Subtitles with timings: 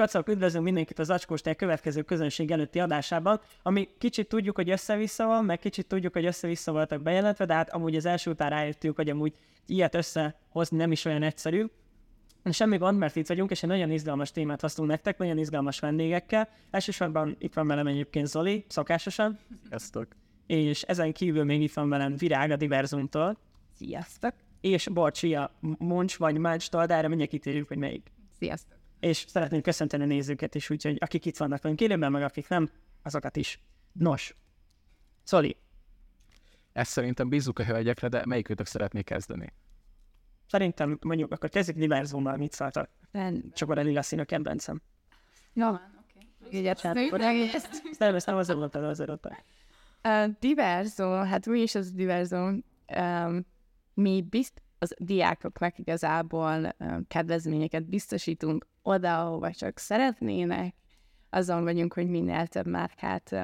[0.00, 5.44] kacok, üdvözlünk mindenkit az Acskóstály következő közönség előtti adásában, ami kicsit tudjuk, hogy össze-vissza van,
[5.44, 9.10] meg kicsit tudjuk, hogy össze-vissza voltak bejelentve, de hát amúgy az első után rájöttünk, hogy
[9.10, 9.34] amúgy
[9.66, 11.64] ilyet összehozni nem is olyan egyszerű.
[12.50, 16.48] Semmi gond, mert itt vagyunk, és egy nagyon izgalmas témát hoztunk nektek, nagyon izgalmas vendégekkel.
[16.70, 19.38] Elsősorban itt van velem egyébként Zoli, szokásosan.
[19.66, 20.06] Sziasztok.
[20.46, 23.38] És ezen kívül még itt van velem Virág a Diverzumtól.
[23.74, 24.34] Sziasztok!
[24.60, 28.12] És Borcsi a Muncs vagy Máncstól, de erre mindjárt kitérjük, hogy melyik.
[28.38, 28.79] Sziasztok!
[29.00, 32.70] És szeretném köszönteni a nézőket is, úgyhogy akik itt vannak velünk élőben, meg akik nem,
[33.02, 33.60] azokat is.
[33.92, 34.36] Nos,
[35.26, 35.56] Zoli,
[36.72, 39.52] Ezt szerintem bízzuk a hölgyekre, de melyikőtök szeretné kezdeni?
[40.50, 42.90] szerintem mondjuk akkor kezdjük Diverzummal, mit szóltak.
[43.52, 44.82] Csak a lila szín a kedvencem.
[46.44, 46.58] Oké.
[46.58, 46.96] Ügyetlen.
[47.98, 49.28] Nem, ezt nem mondtad, azért ott.
[50.04, 52.36] Uh, diverzó, hát mi is az diverzó?
[52.98, 53.46] Um,
[53.94, 56.74] mi bizt, az diákoknak igazából
[57.08, 60.74] kedvezményeket biztosítunk oda, ahova csak szeretnének.
[61.30, 63.36] Azon vagyunk, hogy minél több márkát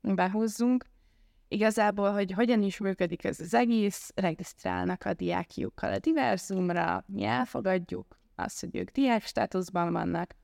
[0.00, 0.84] behozzunk.
[1.48, 8.18] Igazából, hogy hogyan is működik ez az egész, regisztrálnak a diákjukkal a diverzumra, mi elfogadjuk
[8.34, 10.34] azt, hogy ők diák státuszban vannak,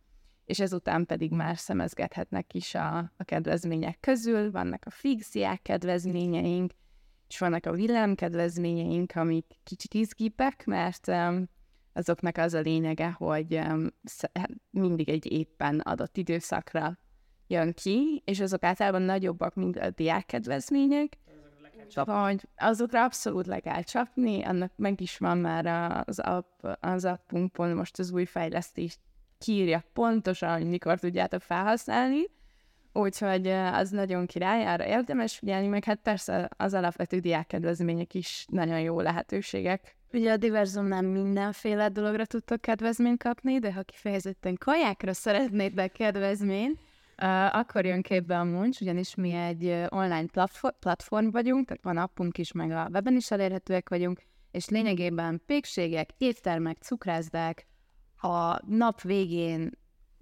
[0.44, 4.50] és ezután pedig már szemezgethetnek is a, a kedvezmények közül.
[4.50, 6.72] Vannak a fix kedvezményeink,
[7.28, 11.10] és vannak a villám kedvezményeink, amik kicsit izgibek, mert
[11.92, 13.60] azoknak az a lényege, hogy
[14.02, 14.30] sz-
[14.70, 16.98] mindig egy éppen adott időszakra
[17.46, 21.18] jön ki, és azok általában nagyobbak, mint a diák kedvezmények,
[22.04, 25.66] vagy azokra abszolút le kell csapni, annak meg is van már
[26.06, 28.98] az, app, az appunkon most az új fejlesztés
[29.38, 32.22] kiírja pontosan, hogy mikor tudjátok felhasználni,
[32.98, 38.80] úgyhogy az nagyon király, arra érdemes figyelni, meg hát persze az alapvető diákkedvezmények is nagyon
[38.80, 39.96] jó lehetőségek.
[40.12, 46.78] Ugye a diverzumnál mindenféle dologra tudtok kedvezményt kapni, de ha kifejezetten kajákra szeretnétek kedvezményt,
[47.22, 50.26] uh, akkor jön képbe a Munch, ugyanis mi egy online
[50.80, 56.10] platform, vagyunk, tehát van appunk is, meg a weben is elérhetőek vagyunk, és lényegében pékségek,
[56.18, 57.66] éttermek, cukrászdák
[58.20, 59.70] a nap végén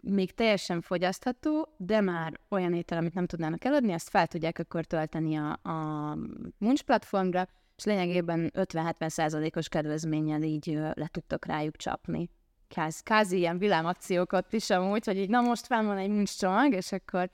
[0.00, 4.84] még teljesen fogyasztható, de már olyan étel, amit nem tudnának eladni, azt fel tudják akkor
[4.84, 6.14] tölteni a, a
[6.58, 12.30] Munch platformra, és lényegében 50-70% os kedvezménnyel így le tudtok rájuk csapni.
[12.68, 16.72] Káz, kázi ilyen villámakciókat is amúgy, hogy így na most fel van egy Munch csomag,
[16.72, 17.30] és akkor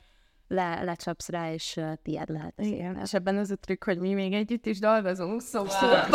[0.52, 2.54] le, lecsapsz rá, és uh, tiéd lehet.
[2.56, 3.02] az Igen, étel.
[3.02, 6.06] és ebben az a trükk, hogy mi még együtt is dolgozunk, szóval...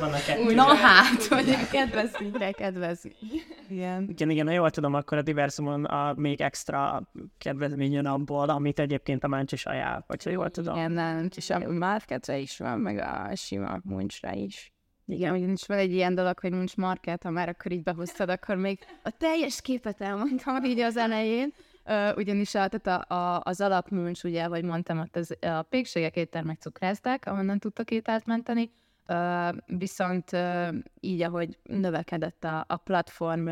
[0.00, 0.54] A kettő.
[0.54, 3.42] Na hát, hogy a kedvezményre kedvezmény.
[3.68, 4.08] Igen.
[4.08, 8.78] Igen, igen, ha jól tudom, akkor a Diversumon a még extra kedvezmény jön abból, amit
[8.78, 10.76] egyébként a Máncs is ajánl, hogyha jól tudom.
[10.76, 14.75] Igen, nálunk is a marketre is van, meg a sima muncsra is.
[15.06, 18.56] Igen, ugyanis van egy ilyen dolog, hogy nincs market, ha már akkor így behoztad, akkor
[18.56, 21.52] még a teljes képet elmondtam így az elején.
[21.84, 26.16] Uh, ugyanis a, tehát a, a, az alapműncs, ugye, vagy mondtam, ott az, a pékségek
[26.16, 28.70] éttermek cukrázták, ahonnan tudtak ételt menteni,
[29.08, 33.48] uh, viszont uh, így, ahogy növekedett a, a platform,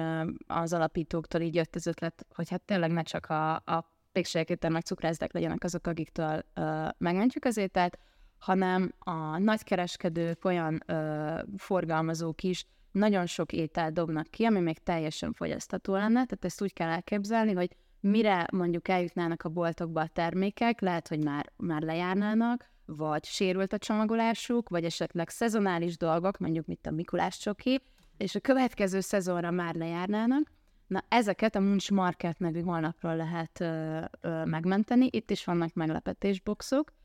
[0.47, 4.83] az alapítóktól így jött az ötlet, hogy hát tényleg ne csak a, a pékségek éttermek
[4.83, 6.45] cukrázták legyenek azok, akiktől
[6.99, 7.99] megmentjük az ételt,
[8.44, 15.32] hanem a nagykereskedők, olyan ö, forgalmazók is nagyon sok ételt dobnak ki, ami még teljesen
[15.32, 20.81] fogyasztható lenne, tehát ezt úgy kell elképzelni, hogy mire mondjuk eljutnának a boltokba a termékek,
[20.81, 26.87] lehet, hogy már, már lejárnának, vagy sérült a csomagolásuk, vagy esetleg szezonális dolgok, mondjuk mint
[26.87, 27.82] a Mikulás csoki,
[28.17, 30.52] és a következő szezonra már lejárnának.
[30.87, 35.08] Na, ezeket a Munch Market nevű honlapról lehet ö, ö, megmenteni.
[35.11, 37.04] Itt is vannak meglepetésboxok, ö,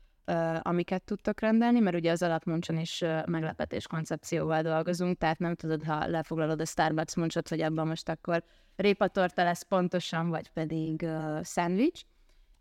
[0.62, 6.06] amiket tudtok rendelni, mert ugye az alapmuncson is meglepetés koncepcióval dolgozunk, tehát nem tudod, ha
[6.06, 8.44] lefoglalod a Starbucks muncsot, hogy abban most akkor
[8.76, 12.00] répatorta lesz pontosan, vagy pedig uh, szendvics.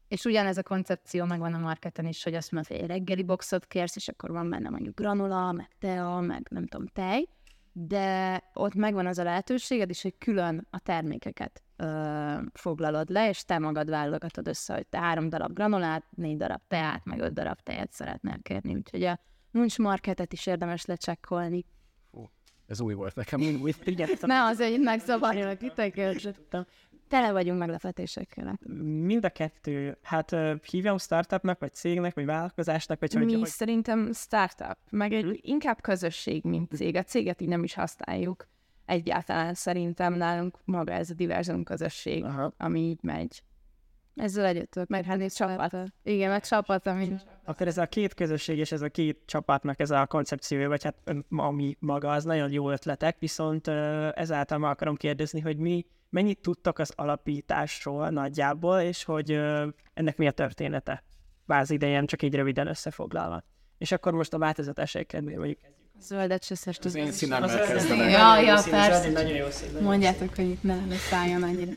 [0.08, 3.66] És ugyanez a koncepció megvan a marketen is, hogy azt mondod, hogy egy reggeli boxot
[3.66, 7.28] kérsz, és akkor van benne mondjuk granula, meg tea, meg nem tudom, tej,
[7.72, 13.44] de ott megvan az a lehetőséged is, hogy külön a termékeket ö, foglalod le, és
[13.44, 17.62] te magad válogatod össze, hogy te három darab granulát, négy darab teát, meg öt darab
[17.62, 18.76] tejet szeretnél kérni.
[18.76, 19.20] Úgyhogy a
[19.52, 21.66] Munch Marketet is érdemes lecsekkolni.
[22.68, 23.42] Ez új volt nekem.
[23.62, 23.74] Új.
[23.84, 26.38] Igen, Ne az egy megzavarjon, titeket.
[27.08, 28.60] Tele vagyunk meglepetésekkel.
[29.06, 30.36] mind a kettő, hát
[30.70, 36.44] hívjam startupnak, vagy cégnek, vagy vállalkozásnak, vagy Mi hogy szerintem startup, meg egy inkább közösség,
[36.44, 36.96] mint cég.
[36.96, 38.48] A céget így nem is használjuk.
[38.90, 42.54] Egyáltalán szerintem nálunk maga ez a diverzum közösség, Aha.
[42.58, 43.44] ami így megy.
[44.16, 45.76] Ezzel együtt mert hát csapat.
[46.04, 47.16] Igen, meg csapat, ami...
[47.44, 50.96] Akkor ez a két közösség és ez a két csapatnak ez a koncepciója, vagy hát
[51.30, 53.68] ami maga, az nagyon jó ötletek, viszont
[54.14, 59.32] ezáltal meg akarom kérdezni, hogy mi mennyit tudtak az alapításról nagyjából, és hogy
[59.94, 61.04] ennek mi a története?
[61.46, 63.44] Váz idején, csak így röviden összefoglalva.
[63.78, 65.60] És akkor most a változatásai kedvéért mondjuk
[66.02, 68.12] Zöldet se szest Az én színemmel kezdenek.
[68.12, 69.10] Ja, ja, persze.
[69.10, 69.68] Nagyon jó szín.
[69.68, 71.72] nagyon Mondjátok, hogy itt ne, ne szálljon annyira.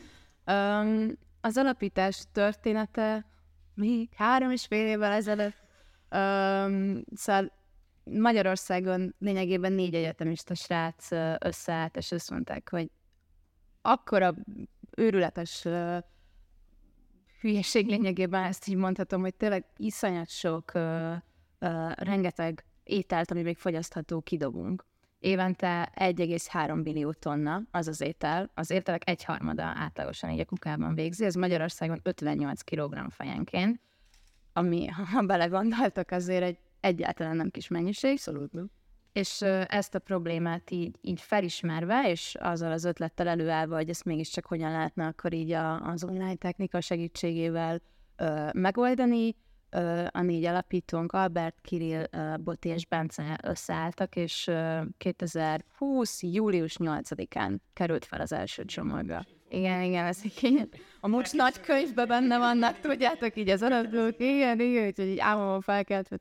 [0.45, 3.25] Um, az alapítás története
[3.73, 5.57] még három és fél évvel ezelőtt.
[6.11, 7.51] Um, szóval
[8.03, 11.07] Magyarországon lényegében négy egyetemista srác
[11.39, 12.91] összeállt, és azt mondták, hogy
[13.81, 14.33] akkora
[14.97, 15.97] őrületes ö,
[17.41, 21.13] hülyeség lényegében, ezt így mondhatom, hogy tényleg iszonyat sok, ö,
[21.59, 24.85] ö, rengeteg ételt, ami még fogyasztható, kidobunk.
[25.19, 28.49] Évente 1,3 billió tonna az az étel.
[28.53, 33.79] Az ételek egyharmada átlagosan így a kukában végzi, ez Magyarországon 58 kg fejenként,
[34.53, 38.11] ami, ha belegondoltak, azért egy egyáltalán nem kis mennyiség.
[38.11, 38.69] Abszolút, nem?
[39.13, 44.45] És ezt a problémát így, így felismerve, és azzal az ötlettel előállva, hogy ezt mégiscsak
[44.45, 47.81] hogyan lehetne akkor így a, az online technika segítségével
[48.15, 49.35] ö, megoldani,
[50.11, 52.05] a négy alapítónk, Albert, Kirill,
[52.43, 56.21] Boti és Bence összeálltak, és ö, 2020.
[56.21, 59.25] július 8-án került fel az első csomagba.
[59.49, 64.59] Igen, igen, ez így a Mucs nagy könyvben benne vannak, tudjátok, így az alaplók, igen,
[64.59, 66.17] igen, úgyhogy így álmomon felkeltve.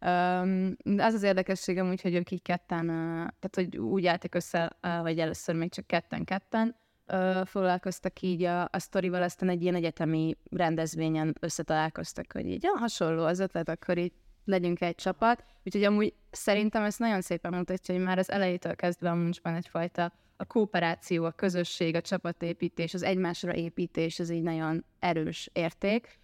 [0.00, 4.76] Um, az az érdekességem úgy, hogy ők így ketten, uh, tehát hogy úgy álltak össze,
[4.82, 6.76] uh, hogy először még csak ketten-ketten
[7.12, 12.70] uh, foglalkoztak így a, a sztorival, aztán egy ilyen egyetemi rendezvényen összetalálkoztak, hogy így ja,
[12.70, 14.12] hasonló az ötlet, akkor így
[14.44, 15.44] legyünk egy csapat.
[15.64, 20.12] Úgyhogy amúgy szerintem ez nagyon szépen mutatja, hogy már az elejétől kezdve a muncsban egyfajta
[20.36, 26.18] a kooperáció, a közösség, a csapatépítés, az egymásra építés, ez így nagyon erős érték.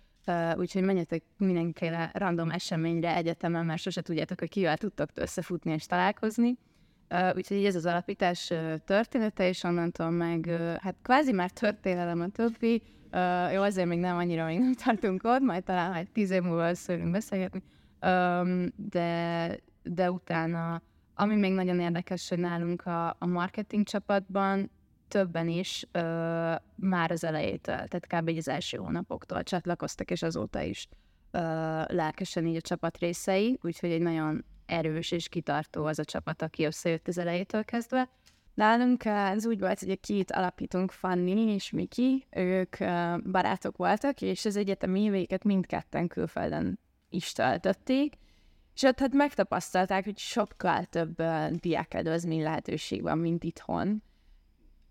[0.56, 6.58] Úgyhogy menjetek mindenféle random eseményre egyetemen, mert sose tudjátok, hogy kivel tudtok összefutni és találkozni.
[7.14, 12.20] Uh, úgyhogy ez az alapítás uh, története, és onnantól meg, uh, hát kvázi már történelem
[12.20, 12.82] a többi.
[13.12, 16.42] Uh, jó, azért még nem annyira, még nem tartunk ott, majd talán majd tíz év
[16.42, 17.62] múlva összeülünk beszélgetni.
[18.76, 20.82] De, de utána,
[21.14, 24.70] ami még nagyon érdekes, hogy nálunk a, a marketing csapatban
[25.08, 26.00] többen is ö,
[26.74, 28.28] már az elejétől, tehát kb.
[28.36, 30.88] az első hónapoktól csatlakoztak, és azóta is
[31.30, 31.38] ö,
[31.86, 36.64] lelkesen így a csapat részei, úgyhogy egy nagyon erős és kitartó az a csapat, aki
[36.64, 38.08] összejött az elejétől kezdve.
[38.54, 44.20] Nálunk ez úgy volt, hogy a két alapítunk, Fanni és Miki, ők ö, barátok voltak,
[44.20, 46.78] és az egyetemi évéket mindketten külföldön
[47.08, 48.14] is töltötték,
[48.74, 54.02] és ott hát megtapasztalták, hogy sokkal több uh, diákedvezmény lehetőség van, mint itthon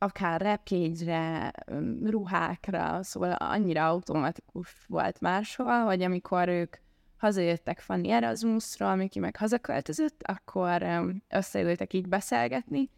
[0.04, 6.76] akár repjegyre, öm, ruhákra, szóval annyira automatikus volt máshol, hogy amikor ők
[7.24, 10.86] hazajöttek Fanny Erasmusról, Miki meg hazaköltözött, akkor
[11.30, 12.90] összeültek így beszélgetni,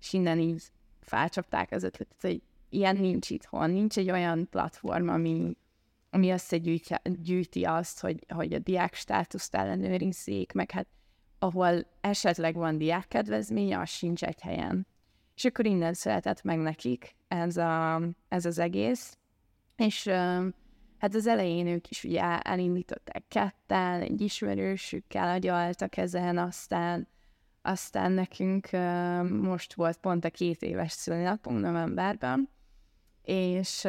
[0.00, 0.62] és innen így
[1.00, 5.56] felcsapták az ötletet, hogy ilyen nincs itthon, nincs egy olyan platform, ami,
[6.10, 10.86] ami összegyűjti gyűjti azt, hogy, hogy a diák státuszt ellenőrizzék, meg hát
[11.38, 14.86] ahol esetleg van diákkedvezmény, az sincs egy helyen.
[15.34, 19.18] És akkor innen született meg nekik ez, a, ez az egész.
[19.76, 20.10] És
[21.02, 27.08] hát az elején ők is ugye elindították ketten, egy ismerősükkel agyaltak ezen, aztán,
[27.62, 28.68] aztán nekünk
[29.42, 32.48] most volt pont a két éves szülinapunk novemberben,
[33.22, 33.88] és,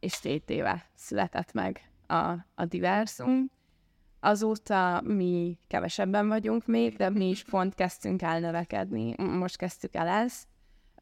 [0.00, 3.50] és két éve született meg a, a diverzum.
[4.20, 9.14] Azóta mi kevesebben vagyunk még, de mi is pont kezdtünk el növekedni.
[9.22, 10.48] Most kezdtük el ezt.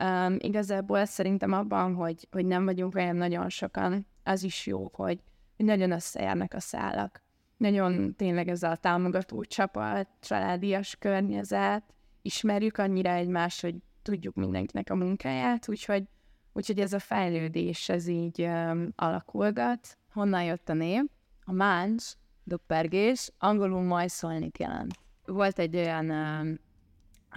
[0.02, 5.20] Um, igazából szerintem abban, hogy, hogy nem vagyunk olyan nagyon sokan, az is jó, hogy,
[5.56, 7.22] hogy nagyon összejárnak a szálak.
[7.56, 11.82] Nagyon tényleg ez a támogató csapat, családias környezet,
[12.22, 16.04] ismerjük annyira egymást, hogy tudjuk mindenkinek a munkáját, úgyhogy,
[16.52, 19.98] úgyhogy ez a fejlődés, ez így um, alakulgat.
[20.12, 21.02] Honnan jött a név?
[21.44, 22.04] A máncs,
[22.44, 24.98] doppergés, angolul majszolni jelent.
[25.26, 26.58] Volt egy olyan um,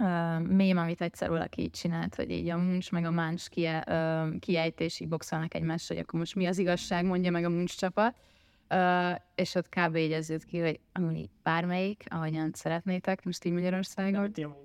[0.00, 3.84] uh, mém, amit egyszer valaki így csinált, hogy így a muncs meg a máncs kie,
[3.88, 8.16] uh, kiejtésig boxolnak egymásra, hogy akkor most mi az igazság, mondja meg a muncs csapat.
[8.70, 9.96] Uh, és ott kb.
[9.96, 14.32] így ez jött ki, hogy amúgy bármelyik, ahogyan szeretnétek, most így Magyarországon.
[14.32, 14.56] Ti a.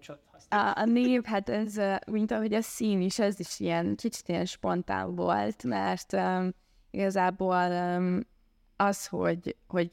[0.49, 1.79] A, a név, hát ez,
[2.11, 6.53] mint ahogy a szín is, ez is ilyen kicsit ilyen spontán volt, mert um,
[6.91, 8.19] igazából um,
[8.75, 9.91] az, hogy, hogy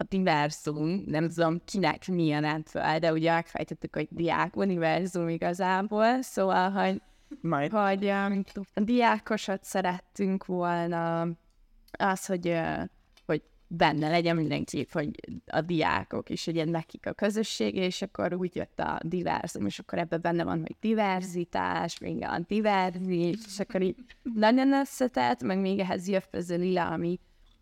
[0.00, 6.70] a diverzum, nem tudom kinek milyen átfel, de ugye megfejtettük, hogy diák univerzum igazából, szóval,
[6.70, 7.02] hogy,
[7.40, 7.72] Majd.
[7.72, 11.28] hogy a diákosat szerettünk volna
[11.90, 12.60] az, hogy,
[13.26, 15.10] hogy benne legyen mindenki, hogy
[15.46, 19.98] a diákok is, ugye nekik a közösség, és akkor úgy jött a diverzum, és akkor
[19.98, 23.96] ebben benne van, hogy diverzitás, még a diverzis, és akkor így
[24.34, 27.18] nagyon összetett, meg még ehhez jött ez a lila, ami,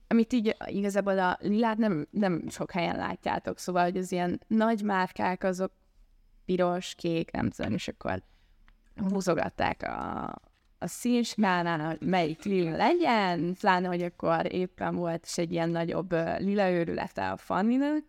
[0.09, 4.83] amit így igazából a lilát nem, nem sok helyen látjátok, szóval, hogy az ilyen nagy
[4.83, 5.73] márkák azok
[6.45, 8.23] piros, kék, nem tudom, és akkor
[9.11, 10.25] húzogatták a,
[10.79, 16.13] a színskálán, hogy melyik lila legyen, pláne, hogy akkor éppen volt is egy ilyen nagyobb
[16.39, 18.03] lila őrülete a Fanninak,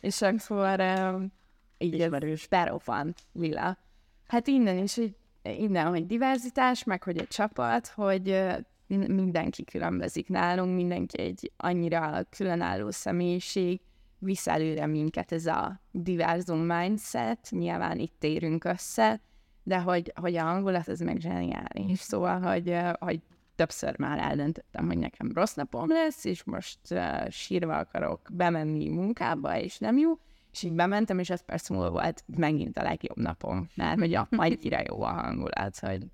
[0.00, 1.32] és akkor um,
[1.78, 2.48] így Ismerős.
[2.84, 3.78] van lila.
[4.26, 8.46] Hát innen is, hogy innen, hogy diverzitás, meg hogy egy csapat, hogy
[8.88, 13.80] mindenki különbözik nálunk, mindenki egy annyira különálló személyiség,
[14.18, 19.20] visz előre minket ez a diverzum mindset, nyilván itt érünk össze,
[19.62, 21.98] de hogy, hogy a hangulat az meg zseniális.
[21.98, 23.20] Szóval, hogy, hogy
[23.54, 29.58] többször már eldöntöttem, hogy nekem rossz napom lesz, és most uh, sírva akarok bemenni munkába,
[29.58, 30.18] és nem jó,
[30.52, 34.28] és így bementem, és ez perc múlva volt megint a legjobb napom, mert hogy a-
[34.30, 36.06] annyira jó a hangulat, hogy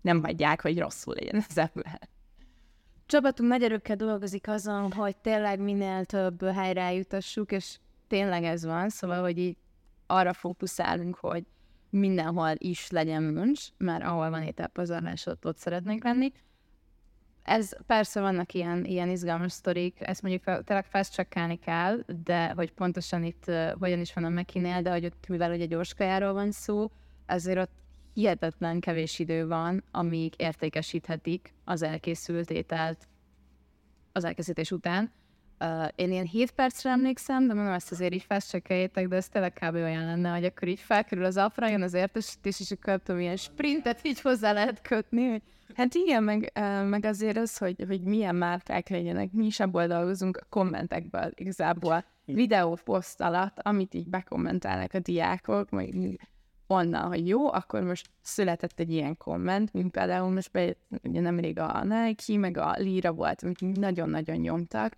[0.00, 2.08] nem hagyják, hogy rosszul legyen az ember.
[3.08, 8.88] Csapatunk nagy erőkkel dolgozik azon, hogy tényleg minél több helyre eljutassuk, és tényleg ez van,
[8.88, 9.56] szóval, hogy így
[10.06, 11.44] arra fókuszálunk, hogy
[11.90, 16.32] mindenhol is legyen müncs, mert ahol van ételpazarlás, ott, ott szeretnénk lenni.
[17.42, 21.28] Ez persze vannak ilyen, ilyen izgalmas sztorik, ezt mondjuk tényleg fast
[21.60, 25.52] kell, de hogy pontosan itt uh, hogyan is van a mekinél, de hogy ott, mivel
[25.52, 26.90] ugye gyors kajáról van szó,
[27.26, 27.85] ezért ott
[28.16, 33.08] hihetetlen kevés idő van, amíg értékesíthetik az elkészült ételt
[34.12, 35.12] az elkészítés után.
[35.60, 39.52] Uh, én ilyen 7 percre emlékszem, de mondom, ezt azért így fast de ez tényleg
[39.52, 39.74] kb.
[39.74, 43.36] olyan lenne, hogy akkor így felkerül az apra, jön az értesítés, és akkor tudom, ilyen
[43.36, 45.28] sprintet így hozzá lehet kötni.
[45.28, 45.42] Hogy...
[45.74, 49.86] Hát igen, meg, uh, meg azért az, hogy, hogy milyen márkák legyenek, mi is abból
[49.86, 52.04] dolgozunk a kommentekből igazából.
[52.24, 55.94] Videó poszt alatt, amit így bekommentálnak a diákok, meg
[56.66, 61.58] onnan, hogy jó, akkor most született egy ilyen komment, mint például most be, ugye nemrég
[61.58, 64.92] a Nike, meg a Lira volt, amit nagyon-nagyon nyomtak,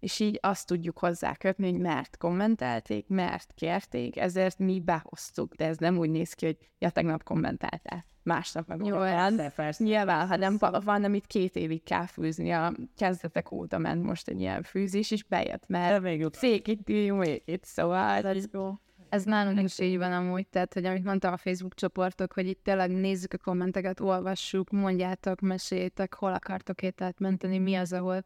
[0.00, 5.66] és így azt tudjuk hozzá kötni, hogy mert kommentelték, mert kérték, ezért mi behoztuk, de
[5.66, 9.84] ez nem úgy néz ki, hogy ja, tegnap kommentáltál, másnap meg Jó, persze, persze.
[9.84, 14.28] Nyilván, ha nem va- van, amit két évig kell fűzni, a kezdetek óta ment most
[14.28, 16.36] egy ilyen fűzés, és bejött, mert még jut.
[16.36, 18.72] fake it, till you make it, szóval let's go.
[19.14, 22.64] Ez nálunk is így van amúgy, tehát, hogy amit mondtam a Facebook csoportok, hogy itt
[22.64, 28.24] tényleg nézzük a kommenteket, olvassuk, mondjátok, meséljétek, hol akartok ételt menteni, mi az, ahol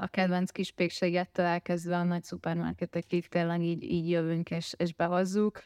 [0.00, 5.62] a kedvenc kis pékségettől elkezdve a nagy szupermarketekig tényleg így, így jövünk és, és behozzuk.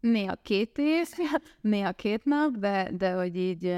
[0.00, 1.08] Néha két év,
[1.60, 3.76] néha két nap, de, de hogy így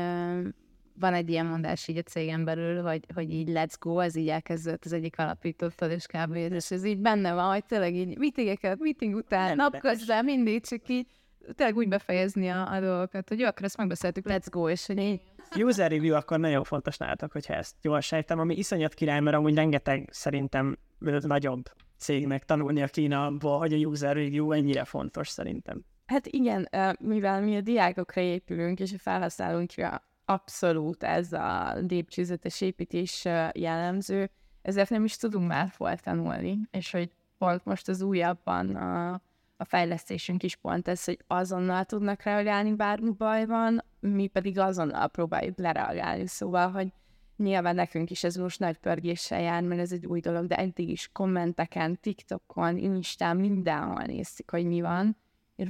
[0.95, 4.29] van egy ilyen mondás így a cégen belül, hogy, hogy így let's go, ez így
[4.29, 6.35] elkezdődött az egyik alapítottól, és kb.
[6.35, 11.07] és ez így benne van, hogy tényleg így meetingeket, meeting után, napközben mindig csak így
[11.55, 14.99] tényleg úgy befejezni a, a dolgokat, hogy jó, akkor ezt megbeszéltük, let's go, és hogy
[14.99, 15.21] így
[15.59, 19.55] User review akkor nagyon fontos nálatok, hogyha ezt jól sejtem, ami iszonyat király, mert amúgy
[19.55, 25.85] rengeteg szerintem nagyobb cégnek tanulni a Kínából, hogy a user review ennyire fontos szerintem.
[26.07, 26.69] Hát igen,
[26.99, 34.31] mivel mi a diákokra épülünk, és a felhasználónkra abszolút ez a lépcsőzetes építés jellemző,
[34.63, 39.13] ezért nem is tudunk már tanulni, és hogy pont most az újabban a,
[39.57, 45.09] a fejlesztésünk is pont ez, hogy azonnal tudnak reagálni, bármi baj van, mi pedig azonnal
[45.09, 46.93] próbáljuk lereagálni, szóval, hogy
[47.37, 50.89] nyilván nekünk is ez most nagy pörgéssel jár, mert ez egy új dolog, de eddig
[50.89, 55.17] is kommenteken, TikTokon, Instán, mindenhol néztük, hogy mi van,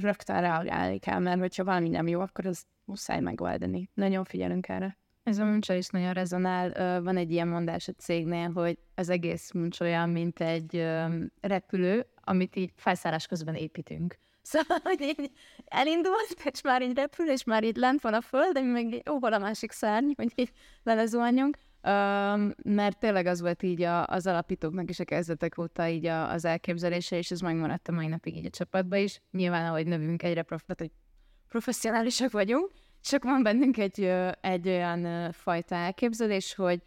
[0.01, 3.89] rögtön reagálni kell, mert hogyha valami nem jó, akkor az muszáj megoldani.
[3.93, 4.97] Nagyon figyelünk erre.
[5.23, 7.01] Ez a muncsa is nagyon rezonál.
[7.01, 10.85] Van egy ilyen mondás a cégnél, hogy az egész muncs olyan, mint egy
[11.41, 14.17] repülő, amit így felszállás közben építünk.
[14.45, 15.31] Szóval, hogy így
[15.65, 18.93] elindult, és már így repül, és már így lent van a föld, de mi meg
[18.93, 20.51] így, ó, hol a másik szárny, hogy így
[20.83, 21.57] lelezuhanjunk.
[21.85, 26.31] Um, mert tényleg az volt így a, az alapítóknak is a kezdetek óta így a,
[26.31, 29.21] az elképzelése, és ez megmaradt a mai napig így a csapatban is.
[29.31, 30.91] Nyilván, ahogy növünk egyre prof, tehát, hogy
[31.47, 32.71] professzionálisak vagyunk,
[33.01, 34.11] csak van bennünk egy,
[34.41, 36.81] egy olyan fajta elképzelés, hogy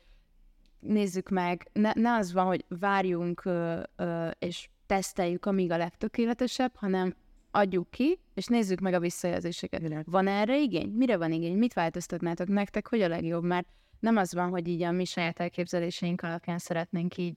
[0.81, 6.73] nézzük meg, ne, ne az van, hogy várjunk ö, ö, és teszteljük, amíg a legtökéletesebb,
[6.75, 7.15] hanem
[7.51, 10.05] adjuk ki, és nézzük meg a visszajelzéseket.
[10.05, 10.89] Van erre igény?
[10.89, 11.57] Mire van igény?
[11.57, 12.89] Mit változtatnátok nektek?
[12.89, 13.45] Hogy a legjobb?
[13.45, 13.67] Mert
[14.01, 17.37] nem az van, hogy így a mi saját elképzeléseink alapján szeretnénk így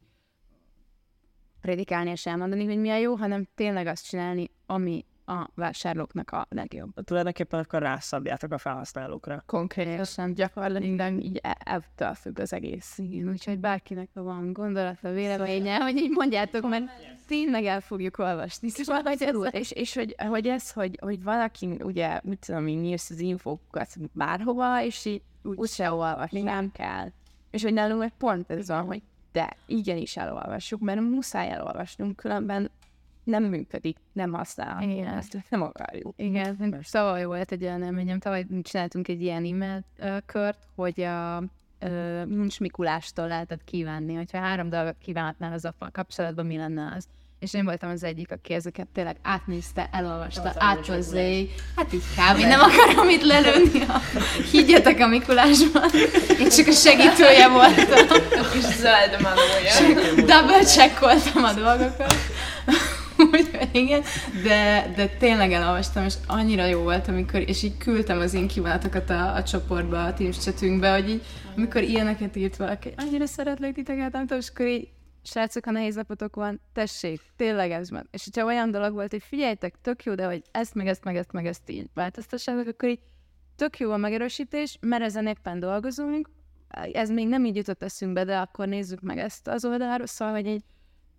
[1.61, 6.45] predikálni és elmondani, hogy mi a jó, hanem tényleg azt csinálni, ami, a vásárlóknak a
[6.49, 6.93] legjobb.
[7.03, 9.43] Tulajdonképpen akkor rászabjátok a felhasználókra.
[9.45, 12.97] Konkrétan gyakorlatilag így e- ettől függ az egész.
[12.97, 16.85] Igen, úgyhogy bárkinek ha van gondolata, véleménye, hogy így mondjátok, mert
[17.27, 18.69] tényleg el fogjuk olvasni.
[18.69, 22.83] Szóval, hogy ez, és, és hogy, hogy ez, hogy, hogy valaki ugye, mit tudom én,
[22.83, 27.07] írsz az infókat bárhova, és így úgyse olvasni nem kell.
[27.51, 32.71] És hogy nálunk meg pont ez van, hogy de igenis elolvassuk, mert muszáj elolvasnunk, különben
[33.29, 34.89] nem működik, nem használható.
[34.89, 35.17] Igen.
[35.17, 36.13] Ezt nem akarjuk.
[36.17, 39.83] Igen, most tavaly volt egy olyan élményem, tavaly csináltunk egy ilyen e-mail
[40.25, 41.43] kört, hogy a
[42.27, 47.07] Muncs Mikulástól lehetett kívánni, hogyha három dolgot kívánhatnál az a kapcsolatban, mi lenne az.
[47.39, 51.49] És én voltam az egyik, aki ezeket tényleg átnézte, elolvasta, áthozzé.
[51.75, 52.39] Hát így kb.
[52.39, 53.81] nem akarom itt lelőni.
[53.81, 54.01] A...
[54.51, 55.89] Higgyetek a Mikulásban.
[56.39, 58.17] Én csak a segítője voltam.
[58.41, 60.05] A kis zöld manója.
[60.15, 62.15] Double checkoltam a dolgokat.
[63.71, 64.01] Igen,
[64.43, 69.09] de, de tényleg elolvastam, és annyira jó volt, amikor, és így küldtem az én kívánatokat
[69.09, 71.21] a, a csoportba, a Teams chatünkbe, hogy így,
[71.55, 74.87] amikor ilyeneket írt valaki, annyira szeretlek titeket, nem tudom, és akkor így,
[75.23, 78.07] srácok, ha nehéz napotok van, tessék, tényleg ez van.
[78.11, 81.15] És hogyha olyan dolog volt, hogy figyeljetek, tök jó, de hogy ezt, meg ezt, meg
[81.15, 82.99] ezt, meg ezt így változtassátok, akkor így
[83.55, 86.29] tök jó a megerősítés, mert ezen éppen dolgozunk,
[86.91, 90.45] ez még nem így jutott eszünkbe, de akkor nézzük meg ezt az oldalról, szóval, hogy
[90.45, 90.63] így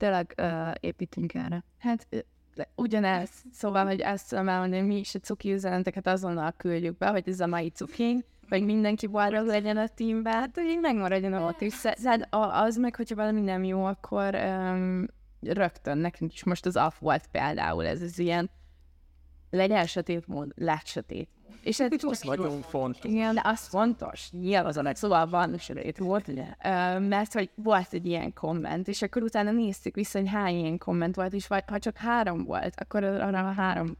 [0.01, 1.65] tényleg uh, építünk erre.
[1.79, 2.07] Hát
[2.75, 7.41] ugyanez, szóval, hogy ezt elmondani, mi is a cuki üzeneteket azonnal küldjük be, hogy ez
[7.41, 11.75] a mai cukink, hogy mindenki boldog legyen a teamben, hát hogy így megmaradjon motiv.
[11.81, 15.07] Tehát a- az meg, hogyha valami nem jó, akkor um,
[15.41, 18.51] rögtön nekünk is most az AF volt például, ez az ilyen
[19.51, 21.59] legyen sötét mód, lett sötét mód.
[21.63, 23.11] És ez Az nagyon fontos.
[23.11, 24.31] igen, de az fontos.
[24.31, 26.45] Nyilván az a nagy, szóval van sötét volt, ugye?
[26.65, 30.79] Ö, mert hogy volt egy ilyen komment, és akkor utána néztük vissza, hogy hány ilyen
[30.79, 33.97] komment volt, és vagy, ha csak három volt, akkor arra a három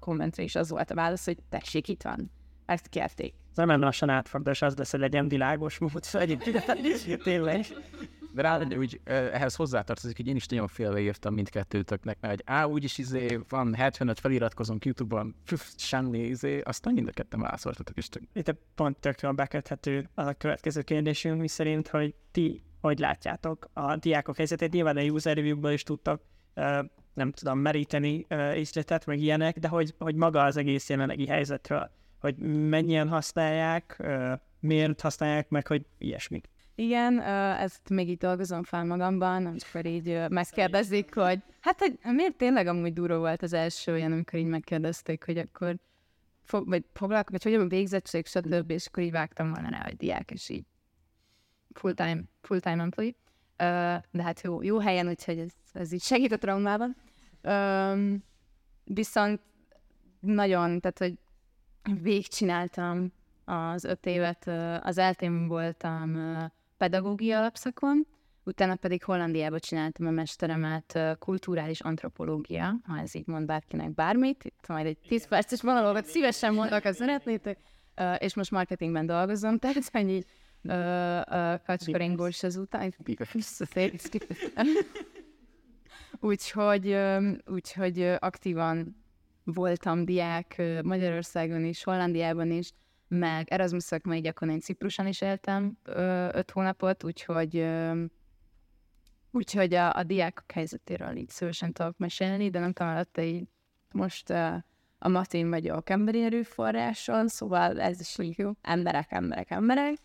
[0.00, 2.30] kommentre is az volt a válasz, hogy tessék, itt van.
[2.66, 3.34] Ezt kérték.
[3.54, 6.04] Nem lassan átfordul, és az lesz, hogy legyen világos mód.
[6.12, 6.64] Egyébként
[7.22, 7.66] tényleg.
[8.32, 12.64] De rá, úgy, ehhez hozzátartozik, hogy én is nagyon félve írtam mindkettőtöknek, mert hogy á,
[12.64, 15.34] úgyis izé, van 75 feliratkozom YouTube-on,
[15.76, 20.32] semmi izé, aztán mind a ketten válaszoltatok, tök, Itt pont tök jól beköthető az a
[20.32, 24.72] következő kérdésünk, mi szerint, hogy ti hogy látjátok a diákok helyzetét.
[24.72, 26.22] Nyilván a user review-ból is tudtak
[27.14, 31.90] nem tudom, meríteni ö, ízletet, meg ilyenek, de hogy, hogy maga az egész jelenlegi helyzetről,
[32.20, 32.36] hogy
[32.68, 34.02] mennyien használják,
[34.60, 36.48] miért használják, meg hogy ilyesmik.
[36.80, 37.20] Igen,
[37.58, 42.92] ezt még így dolgozom fel magamban, amikor így megkérdezik, hogy hát hogy miért tényleg amúgy
[42.92, 45.76] durva volt az első olyan, amikor így megkérdezték, hogy akkor
[46.42, 48.70] fog, vagy foglalkozik, vagy hogy a végzettség, stb.
[48.70, 50.64] és akkor így vágtam volna rá, hogy diák, és így
[51.72, 53.14] full-time, full-time employee.
[54.10, 56.96] De hát jó, jó helyen, úgyhogy ez, ez így segít a traumában.
[58.84, 59.40] Viszont
[60.20, 61.18] nagyon, tehát hogy
[62.02, 63.12] végigcsináltam
[63.44, 64.46] az öt évet,
[64.82, 66.16] az eltén voltam
[66.80, 68.06] pedagógia alapszakon,
[68.44, 74.66] utána pedig Hollandiában csináltam a mesteremet kulturális antropológia, ha ez így mond bárkinek bármit, itt
[74.66, 77.58] majd egy 10 perces monológot szívesen mondok, ha szeretnétek,
[78.18, 79.76] és most marketingben dolgozom, tehát
[80.62, 82.94] ö, kacskaringós ezután,
[86.30, 86.96] úgyhogy,
[87.46, 88.96] úgyhogy aktívan
[89.44, 92.72] voltam diák Magyarországon is, Hollandiában is,
[93.10, 97.66] meg Erasmus szakmai gyakon én Cipruson is éltem ö, öt hónapot, úgyhogy
[99.30, 103.22] úgyhogy a, a diákok helyzetéről így szívesen tudok mesélni, de nem tudom, alatta
[103.92, 104.54] most ö,
[104.98, 108.50] a Matin vagyok emberi erőforráson, szóval ez is így jó.
[108.62, 109.96] Emberek, emberek, emberek.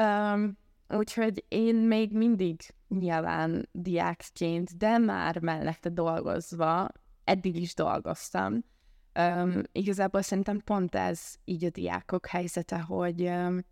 [0.00, 0.58] Um,
[0.88, 6.88] úgyhogy én még mindig nyilván diákként, de már mellette dolgozva,
[7.24, 8.64] eddig is dolgoztam.
[9.18, 13.64] Um, igazából szerintem pont ez így a diákok helyzete, hogy, um,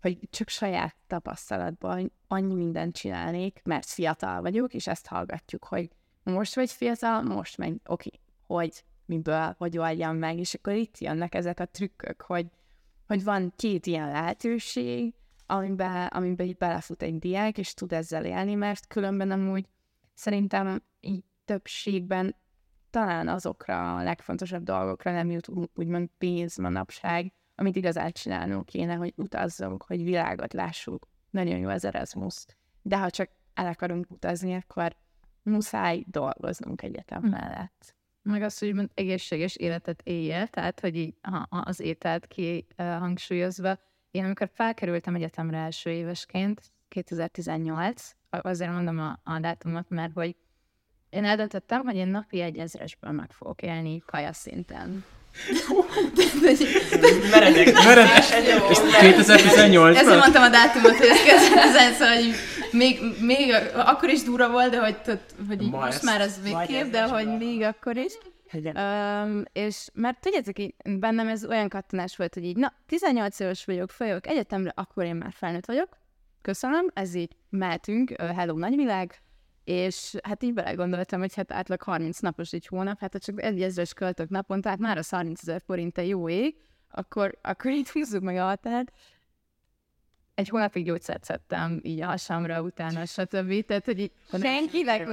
[0.00, 5.90] hogy csak saját tapasztalatban annyi mindent csinálnék, mert fiatal vagyok, és ezt hallgatjuk, hogy
[6.22, 10.98] most vagy fiatal, most meg, oké, okay, hogy miből, hogy oldjam meg, és akkor itt
[10.98, 12.46] jönnek ezek a trükkök, hogy,
[13.06, 15.14] hogy van két ilyen lehetőség,
[15.46, 19.66] amiben, amiben így belefut egy diák, és tud ezzel élni, mert különben amúgy
[20.14, 22.34] szerintem így többségben
[22.96, 29.12] talán azokra a legfontosabb dolgokra nem jut úgymond pénz manapság, amit igazán csinálnunk kéne, hogy
[29.16, 31.08] utazzunk, hogy világot lássuk.
[31.30, 32.44] Nagyon jó az Erasmus.
[32.82, 34.96] De ha csak el akarunk utazni, akkor
[35.42, 37.94] muszáj dolgoznunk egyetem mellett.
[38.22, 43.78] Meg az, hogy egészséges életet éljél, tehát, hogy így ha, az ételt ki uh, hangsúlyozva.
[44.10, 50.36] Én amikor felkerültem egyetemre első évesként, 2018, azért mondom a, a dátumot, mert hogy
[51.10, 55.04] Én eldöntöttem, hogy én napi egy ezresből meg fogok élni kaja szinten.
[57.30, 58.24] Meredek, meredek.
[59.00, 62.34] 2018 Ezért mondtam a dátumot, hogy ez 2010, szóval hogy
[62.70, 66.52] még, még akkor is durva volt, de hogy, tud, hogy így most már az még
[66.52, 68.12] Majd kép, ez de hogy még akkor is.
[68.52, 73.64] Um, és mert tudjátok, így bennem ez olyan kattanás volt, hogy így, na, 18 éves
[73.64, 75.88] vagyok, folyok egyetemre, akkor én már felnőtt vagyok.
[76.42, 79.20] Köszönöm, ez így mehetünk, hello nagyvilág,
[79.66, 83.62] és hát így belegondoltam, hogy hát átlag 30 napos egy hónap, hát ha csak egy
[83.62, 86.56] ezres költök napon, tehát már az 30 ezer forint a jó ég,
[86.90, 88.92] akkor, akkor így húzzuk meg a határt.
[90.34, 93.64] Egy hónapig gyógyszert szedtem így a hasamra, utána stb.
[93.64, 95.06] Tehát, hogy így senkinek,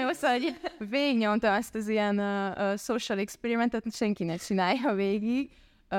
[0.00, 4.94] jó, szóval hogy végignyomtam azt az ilyen uh, uh, social experimentet, hogy senki ne csinálja
[4.94, 5.50] végig.
[5.90, 5.98] Uh,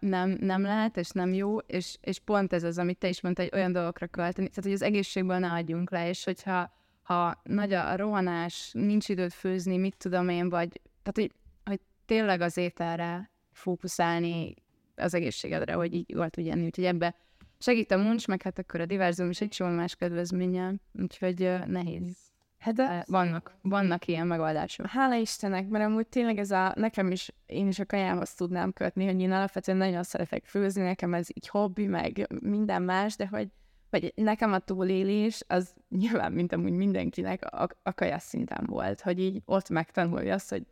[0.00, 3.46] nem, nem lehet, és nem jó, és, és pont ez az, amit te is mondtál,
[3.50, 7.72] hogy olyan dolgokra költeni, tehát hogy az egészségből ne adjunk le, és hogyha ha nagy
[7.72, 11.32] a rohanás, nincs időt főzni, mit tudom én, vagy tehát, hogy,
[11.64, 14.54] hogy tényleg az ételre fókuszálni
[14.96, 17.14] az egészségedre, hogy így jól tudj enni, úgyhogy ebbe
[17.58, 21.66] segít a muncs, meg hát akkor a diverzum is egy csomó más kedvezménnyel, úgyhogy uh,
[21.66, 22.16] nehéz.
[22.58, 24.86] Hát De vannak, vannak ilyen megoldások.
[24.86, 29.04] Hála Istennek, mert amúgy tényleg ez a, nekem is, én is a kajához tudnám kötni,
[29.04, 33.48] hogy én alapvetően nagyon szeretek főzni, nekem ez így hobbi, meg minden más, de hogy
[33.90, 39.20] vagy nekem a túlélés, az nyilván, mint amúgy mindenkinek a, a kaja szinten volt, hogy
[39.20, 40.62] így ott megtanulja azt, hogy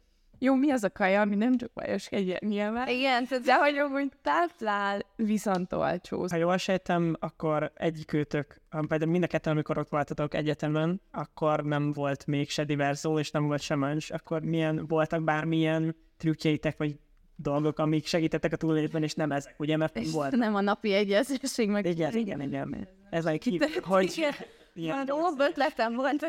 [0.40, 3.76] jó, mi az a kaja, ami nem csak bajos hegyen nyilván, Igen, tehát de hogy
[3.76, 6.26] amúgy táplál, viszont olcsó.
[6.31, 11.92] Ha jól sejtem, akkor egyikőtök, például mind a ketten, amikor ott voltatok egyetemen, akkor nem
[11.92, 16.98] volt még se diverzó, és nem volt se mancs, akkor milyen voltak bármilyen trükkjeitek, vagy
[17.40, 20.37] dolgok, amik segítettek a túlélésben, és nem ezek, ugye, mert és volt.
[20.37, 22.88] nem a napi egyezőség, meg Igen, igen, igen.
[23.11, 24.27] Ez egy ki, hogy...
[24.74, 24.96] Igen.
[24.96, 26.27] Már jobb ötletem volt.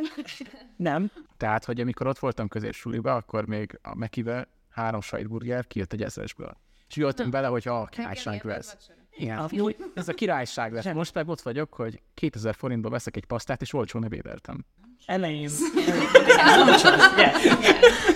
[0.76, 6.04] Nem, Tehát, hogy amikor ott voltam középsuliba, akkor még a Mekivel három sajtburger kijött egy
[6.04, 6.58] ezresből.
[6.90, 8.78] És jöttem bele, hogy a királyság lesz.
[9.12, 10.94] Igen, A- jó, ez a királyság lesz.
[10.94, 14.66] Most meg ott vagyok, hogy 2000 forintba veszek egy pasztát, és olcsón ebédeltem.
[15.06, 15.50] Elején.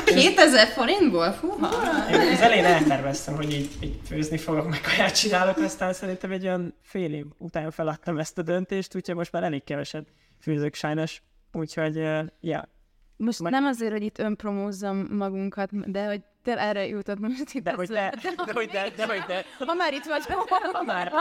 [0.06, 1.32] 2000 forintból?
[1.32, 1.70] Fúha!
[2.12, 6.44] Én az elején elterveztem, hogy így, így főzni fogok, meg kaját csinálok, aztán szerintem egy
[6.46, 10.08] olyan fél év után feladtam ezt a döntést, úgyhogy most már elég keveset
[10.42, 11.22] főzök sajnos.
[11.52, 12.70] Úgyhogy, uh, ja,
[13.18, 17.64] Most Majd- nem azért, hogy itt önpromózzam magunkat, de hogy te erre jutott most itt
[17.64, 18.14] de hogy de,
[18.46, 19.46] de hogy de, de hogy de.
[19.66, 20.24] Ha már itt vagy,
[20.72, 21.12] Ha már.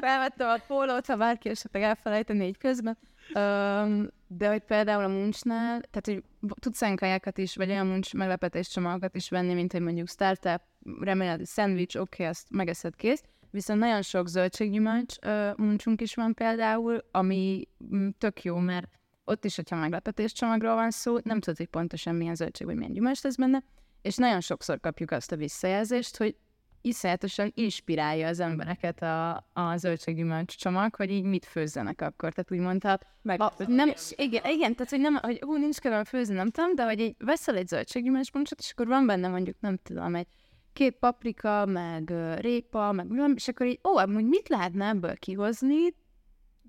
[0.00, 2.98] Felvettem a pólót, ha bárki esetleg elfelejteni így közben.
[3.34, 6.22] Um, de hogy például a muncsnál, tehát hogy
[6.60, 10.60] tudsz olyan kajákat is, vagy olyan muncs meglepetés csomagokat is venni, mint hogy mondjuk startup,
[11.00, 13.22] remélhető szendvics, oké, okay, azt megeszed kész.
[13.50, 18.88] Viszont nagyon sok zöldséggyümölcs uh, muncsunk is van például, ami mm, tök jó, mert
[19.24, 22.92] ott is, hogyha meglepetés csomagról van szó, nem tudod, hogy pontosan milyen zöldség vagy milyen
[22.92, 23.62] gyümölcs lesz benne,
[24.02, 26.36] és nagyon sokszor kapjuk azt a visszajelzést, hogy
[26.82, 32.32] iszonyatosan inspirálja az embereket a, a zöldséggyümölcs csomag, hogy így mit főzzenek akkor.
[32.32, 32.98] Tehát úgy mondta,
[33.38, 36.84] ha nem, igen, igen, tehát hogy nem, hogy hú, nincs kedvem főzni, nem tudom, de
[36.84, 40.26] hogy így veszel egy zöldséggyümölcs muncsot, és akkor van benne mondjuk, nem tudom, egy
[40.72, 45.94] két paprika, meg répa, meg és akkor így, ó, amúgy mit lehetne ebből kihozni,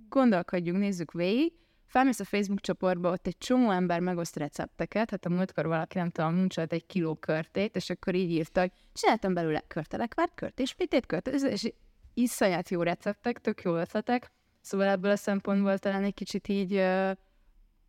[0.10, 1.54] gondolkodjunk, nézzük végig,
[1.92, 6.10] felmész a Facebook csoportba, ott egy csomó ember megoszt recepteket, hát a múltkor valaki nem
[6.10, 11.34] tudom, muncsolt egy kiló körtét, és akkor így írta, hogy csináltam belőle körtelekvárt, körtéspitét, körtét,
[11.34, 11.74] és
[12.14, 17.12] iszonyat jó receptek, tök jó ötletek, szóval ebből a szempontból talán egy kicsit így uh,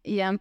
[0.00, 0.40] ilyen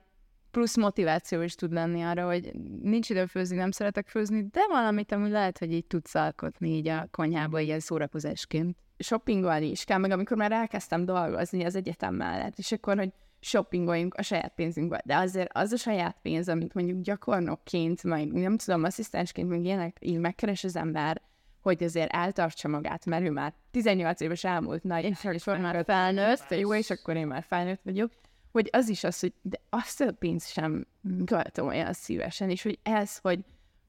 [0.51, 5.11] plusz motiváció is tud lenni arra, hogy nincs időm főzni, nem szeretek főzni, de valamit,
[5.11, 8.77] ami lehet, hogy így tudsz alkotni így a konyhába ilyen szórakozásként.
[8.97, 14.13] Shoppingolni is kell, meg amikor már elkezdtem dolgozni az egyetem mellett, és akkor, hogy shoppingoljunk
[14.13, 18.83] a saját pénzünkből, de azért az a saját pénz, amit mondjuk gyakornokként, meg nem tudom,
[18.83, 21.21] asszisztensként, meg ilyenek, így megkeres az ember,
[21.61, 26.73] hogy azért eltartsa magát, mert ő már 18 éves elmúlt nagy, és már felnőtt, jó,
[26.73, 28.11] és akkor én már felnőtt vagyok,
[28.51, 30.87] hogy az is az, hogy de azt a pénzt sem
[31.25, 33.39] költöm olyan szívesen, és hogy ez, hogy,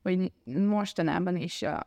[0.03, 1.85] hogy mostanában is a,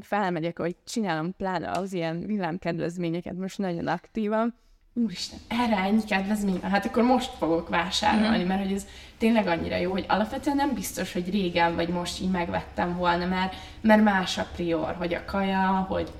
[0.00, 4.54] felmegyek, hogy csinálom pláne az ilyen villámkedvezményeket most nagyon aktívan,
[4.94, 8.86] Úristen, erre ennyi kedvezmény van, hát akkor most fogok vásárolni, mert hogy ez
[9.18, 13.54] tényleg annyira jó, hogy alapvetően nem biztos, hogy régen vagy most így megvettem volna, mert,
[13.80, 16.12] mert más a prior, hogy a kaja, hogy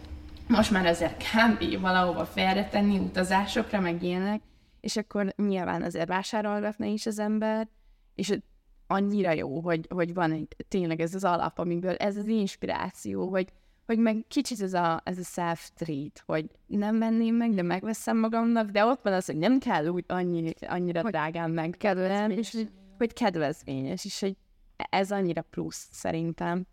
[0.47, 1.81] most már azért kb.
[1.81, 4.41] valahova félretenni utazásokra, meg ilyenek,
[4.81, 7.69] és akkor nyilván azért vásárolgatna is az ember,
[8.15, 8.39] és
[8.87, 13.53] annyira jó, hogy, hogy van egy, tényleg ez az alap, amiből ez az inspiráció, hogy,
[13.91, 18.71] hogy meg kicsit ez a, ez a self-treat, hogy nem venném meg, de megveszem magamnak,
[18.71, 23.13] de ott van az, hogy nem kell úgy annyi, annyira drágán megkerülni, és hogy hogy
[23.13, 24.37] kedvezményes, és hogy
[24.77, 26.67] ez annyira plusz szerintem.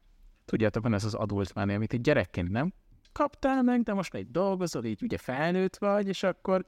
[0.46, 2.74] Tudjátok, van ez az adult mánia, amit egy gyerekként nem
[3.12, 6.66] kaptál meg, de most már így dolgozol, így ugye felnőtt vagy, és akkor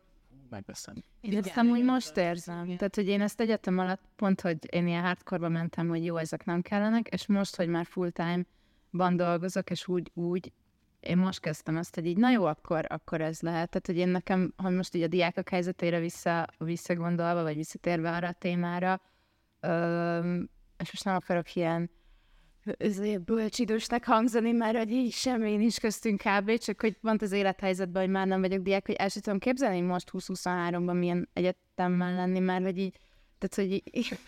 [0.50, 0.96] megveszem.
[1.22, 2.66] Én ezt amúgy most érzem.
[2.66, 6.46] Tehát, hogy én ezt egyetem alatt pont, hogy én ilyen hardcore mentem, hogy jó, ezek
[6.46, 8.10] nem kellenek, és most, hogy már full
[8.92, 10.52] time-ban dolgozok, és úgy, úgy
[11.00, 13.70] én most kezdtem azt, hogy így, na jó, akkor, akkor ez lehet.
[13.70, 18.28] Tehát, hogy én nekem, ha most így a diákok helyzetére vissza, visszagondolva, vagy visszatérve arra
[18.28, 19.02] a témára,
[19.60, 21.90] öm, és most nem akarok ilyen
[23.26, 26.58] bölcsidősnek hangzani, mert hogy így semmi nincs köztünk kb.
[26.58, 29.82] Csak hogy pont az élethelyzetben, hogy már nem vagyok diák, hogy el sem tudom képzelni,
[29.82, 32.98] most 20-23-ban milyen egyetemmel lenni, mert hogy így,
[33.38, 34.20] tehát hogy így...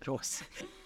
[0.00, 0.42] Rossz.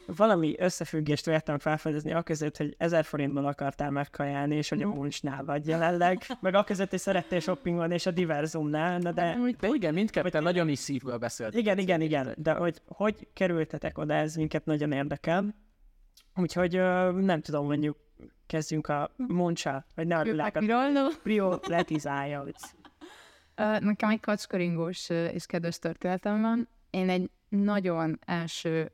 [0.06, 5.44] Valami összefüggést véltem felfedezni a között, hogy 1000 forintban akartál megkajálni, és hogy a muncsnál
[5.44, 9.38] vagy jelenleg, meg a között, hogy szerettél shoppingolni, és a diverzumnál, na de...
[9.60, 11.54] De igen, mindketten nagyon is szívből beszélt.
[11.54, 15.54] Igen, igen, igen, de hogy hogy kerültetek oda, ez minket nagyon érdekel.
[16.34, 16.72] Úgyhogy
[17.14, 17.96] nem tudom, mondjuk
[18.46, 22.44] kezdjünk a Moncsal, vagy ne a világot prioritizálja.
[23.56, 26.68] Nekem egy kacskaringós és kedves történetem van.
[26.90, 28.92] Én egy nagyon első,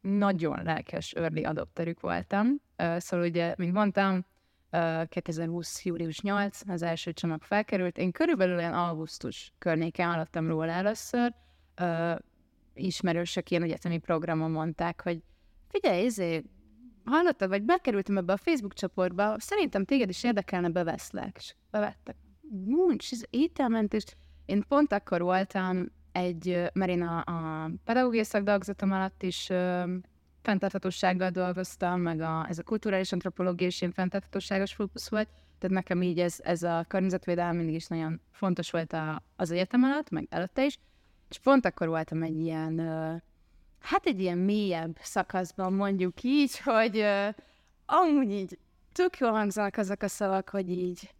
[0.00, 2.60] nagyon lelkes early adopterük voltam.
[2.76, 4.24] Szóval ugye, mint mondtam,
[4.70, 5.84] ö, 2020.
[5.84, 7.98] július 8 az első csomag felkerült.
[7.98, 11.34] Én körülbelül olyan augusztus környéken hallottam róla először.
[12.74, 15.22] Ismerősök ilyen egyetemi programon mondták, hogy
[15.68, 16.44] figyelj, izé,
[17.04, 21.36] hallottad, vagy bekerültem ebbe a Facebook csoportba, szerintem téged is érdekelne, beveszlek.
[21.36, 22.16] És bevettek.
[23.10, 24.04] Ez ételmentés.
[24.46, 29.48] Én pont akkor voltam egy, mert én a, a pedagógiai szakdolgozatom alatt is
[30.42, 36.02] fenntarthatósággal dolgoztam, meg a, ez a kulturális antropológia is ilyen fenntarthatóságos fókusz volt, tehát nekem
[36.02, 40.26] így ez, ez a környezetvédelem mindig is nagyon fontos volt a, az egyetem alatt, meg
[40.30, 40.78] előtte is,
[41.30, 42.78] és pont akkor voltam egy ilyen,
[43.80, 47.04] hát egy ilyen mélyebb szakaszban mondjuk így, hogy
[47.86, 48.58] amúgy így
[48.92, 51.14] tök jól hangzanak azok a szavak, hogy így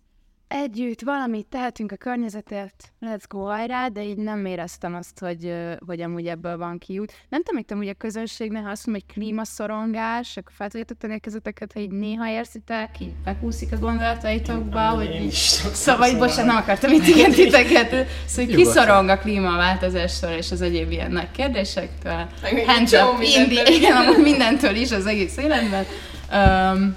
[0.50, 5.54] együtt valamit tehetünk a környezetért, let's go hajrá, de így nem éreztem azt, hogy,
[5.86, 7.12] hogy amúgy ebből van kiút.
[7.28, 11.14] Nem tudom, hogy amúgy a közönségnek, ha azt mondom, hogy klímaszorongás, akkor fel tudjátok tenni
[11.14, 15.32] a kezeteket, hogy így néha érzitek, így bekúszik a gondolataitokba, hogy így...
[15.32, 17.90] Szóval, így, bocsánat, nem akartam itt igen titeket.
[18.26, 22.28] Szóval, hogy kiszorong a klímaváltozástól és az egyéb ilyen nagy kérdésektől.
[22.66, 25.84] Hands up, mindentől, indi, igen, amúgy mindentől is az egész életben.
[26.32, 26.96] Um,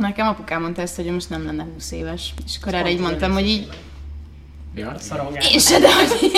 [0.00, 2.34] nekem apukám mondta ezt, hogy most nem lenne 20 éves.
[2.44, 3.68] És akkor erre így mondtam, hogy így
[4.74, 4.94] Ja,
[5.52, 6.30] én se, de hogy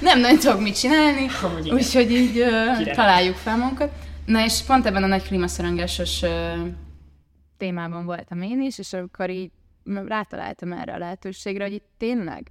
[0.00, 1.26] nem nagyon tudok mit csinálni,
[1.70, 3.92] úgyhogy így uh, találjuk fel magunkat.
[4.26, 6.28] Na és pont ebben a nagy klímaszorongásos uh,
[7.56, 9.50] témában voltam én is, és akkor így
[10.06, 12.50] rátaláltam erre a lehetőségre, hogy itt tényleg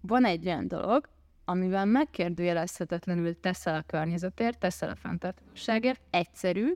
[0.00, 1.08] van egy olyan dolog,
[1.44, 6.72] amivel megkérdőjelezhetetlenül teszel a környezetért, teszel a fenntarthatóságért, egyszerű,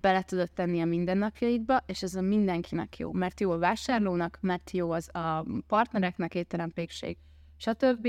[0.00, 4.70] bele tudod tenni a mindennapjaidba, és ez a mindenkinek jó, mert jó a vásárlónak, mert
[4.70, 7.16] jó az a partnereknek, étterempékség,
[7.56, 8.08] stb.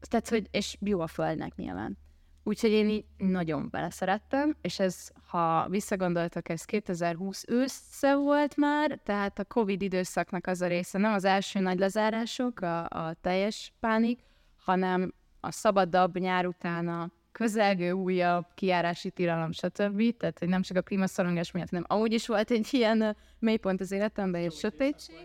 [0.00, 1.98] Tehát, hogy, és jó a földnek nyilván.
[2.42, 9.38] Úgyhogy én így nagyon beleszerettem, és ez, ha visszagondoltak, ez 2020 ősze volt már, tehát
[9.38, 14.20] a Covid időszaknak az a része, nem az első nagy lezárások, a, a teljes pánik,
[14.56, 20.16] hanem a szabadabb nyár után a közelgő újabb kiárási tilalom, stb.
[20.16, 23.92] Tehát, hogy nem csak a klímaszorongás miatt, hanem amúgy is volt egy ilyen mélypont az
[23.92, 25.16] életemben, és sötétség.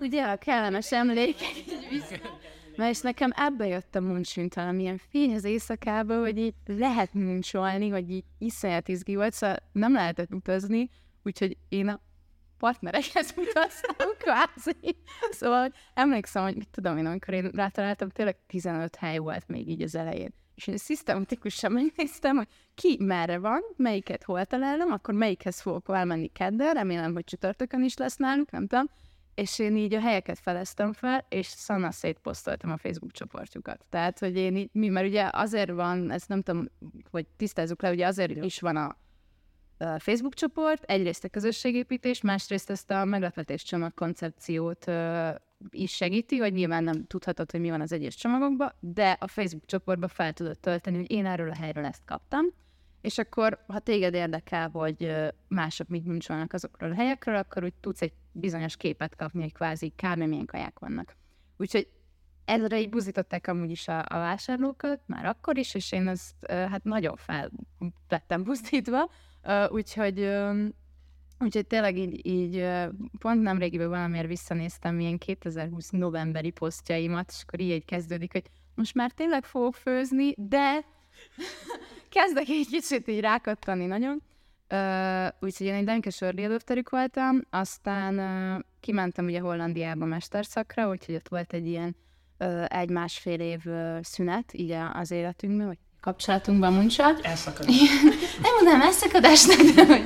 [0.00, 1.52] Ugye a kellemes emlékek.
[2.76, 7.88] Na és nekem ebbe jött a muncsünk valamilyen fény az éjszakába, hogy így lehet muncsolni,
[7.88, 10.90] hogy így iszonyat izgi volt, szóval nem lehetett utazni,
[11.22, 12.00] úgyhogy én a
[12.58, 14.96] partnerekhez utaztam kvázi.
[15.30, 19.68] Szóval hogy emlékszem, hogy mit tudom én, amikor én rátaláltam, tényleg 15 hely volt még
[19.68, 20.34] így az elején.
[20.58, 26.28] És én szisztematikusan megnéztem, hogy ki merre van, melyiket hol találom, akkor melyikhez fogok elmenni
[26.28, 28.90] kedden, remélem, hogy csütörtökön is lesz náluk, nem tudom.
[29.34, 33.84] És én így a helyeket feleztem fel, és szana szétposztoltam a Facebook csoportjukat.
[33.88, 36.68] Tehát, hogy én így, mi, mert ugye azért van, ezt nem tudom,
[37.10, 39.07] hogy tisztázzuk le, ugye azért is van a a
[39.78, 44.90] Facebook csoport, egyrészt a közösségépítés, másrészt ezt a meglepetés csomag koncepciót
[45.70, 49.66] is segíti, hogy nyilván nem tudhatod, hogy mi van az egyes csomagokban, de a Facebook
[49.66, 52.46] csoportba fel tudod tölteni, hogy én erről a helyről ezt kaptam,
[53.00, 55.14] és akkor, ha téged érdekel, hogy
[55.48, 59.92] mások mit muncsolnak azokról a helyekről, akkor úgy tudsz egy bizonyos képet kapni, hogy kvázi
[59.96, 60.18] kb.
[60.18, 61.16] milyen kaják vannak.
[61.56, 61.88] Úgyhogy
[62.44, 66.52] ezre így buzították amúgy is a, a vásárlókat, már akkor is, és én ezt ö,
[66.52, 67.50] hát nagyon fel
[68.08, 69.10] lettem buzdítva,
[69.42, 70.64] Ö, úgyhogy, ö,
[71.38, 72.66] úgyhogy tényleg így, így
[73.18, 79.10] pont nemrégiben valamiért visszanéztem ilyen 2020 novemberi posztjaimat, és akkor így, kezdődik, hogy most már
[79.10, 80.84] tényleg fogok főzni, de
[82.08, 84.22] kezdek egy kicsit így rákattani nagyon.
[84.70, 86.46] Uh, úgyhogy én egy Denkes early
[86.90, 91.96] voltam, aztán uh, kimentem ugye Hollandiába mesterszakra, úgyhogy ott volt egy ilyen
[92.38, 97.16] uh, egy-másfél év uh, szünet így az életünkben, vagy kapcsolatunkban muncsa.
[97.22, 97.76] Elszakadás.
[98.42, 100.02] Nem mondanám elszakadásnak, de hogy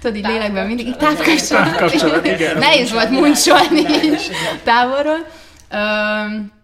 [0.00, 1.64] tudod, így lélekben mindig távkapcsolat.
[1.64, 2.58] Távkapcsolat, igen.
[2.68, 3.84] Nehéz volt muncsolni
[4.64, 5.26] távolról.
[5.72, 6.56] Um,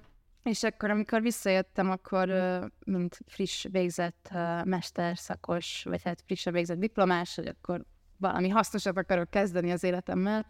[0.42, 2.28] és akkor, amikor visszajöttem, akkor,
[2.84, 4.28] mint friss végzett
[4.64, 7.84] mesterszakos, vagy hát frissen végzett diplomás, hogy akkor
[8.16, 10.46] valami hasznosat akarok kezdeni az életemmel,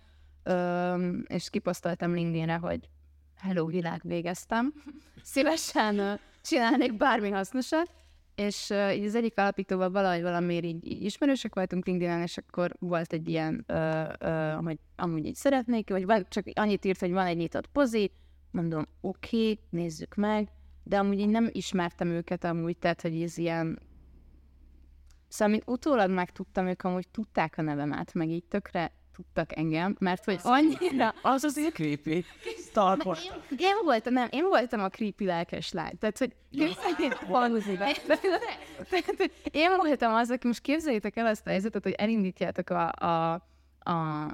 [1.27, 2.89] és kiposztoltam LinkedInre, hogy
[3.41, 4.73] hello, világ, végeztem.
[5.23, 7.91] Szívesen csinálnék bármi hasznosat,
[8.35, 12.77] és uh, így az egyik alapítóval valahogy valamiért így, így ismerősek voltunk LinkedIn-en, és akkor
[12.79, 17.27] volt egy ilyen, uh, uh, hogy amúgy így szeretnék, vagy csak annyit írt, hogy van
[17.27, 18.13] egy nyitott pozit,
[18.51, 20.49] mondom, oké, okay, nézzük meg,
[20.83, 23.79] de amúgy én nem ismertem őket amúgy, tehát, hogy ez ilyen...
[25.29, 30.25] Szóval, mint utólag megtudtam, ők amúgy tudták a nevemet, meg így tökre tudtak engem, mert
[30.25, 31.15] hogy annyira...
[31.23, 32.25] Az azért creepy.
[33.51, 35.99] Én, én, voltam, nem, én voltam a creepy lelkes lány.
[35.99, 37.23] Tehát, hogy képzeljétek,
[39.51, 43.33] én voltam az, aki most képzeljétek el azt a helyzetet, hogy elindítjátok a, a,
[43.91, 44.27] a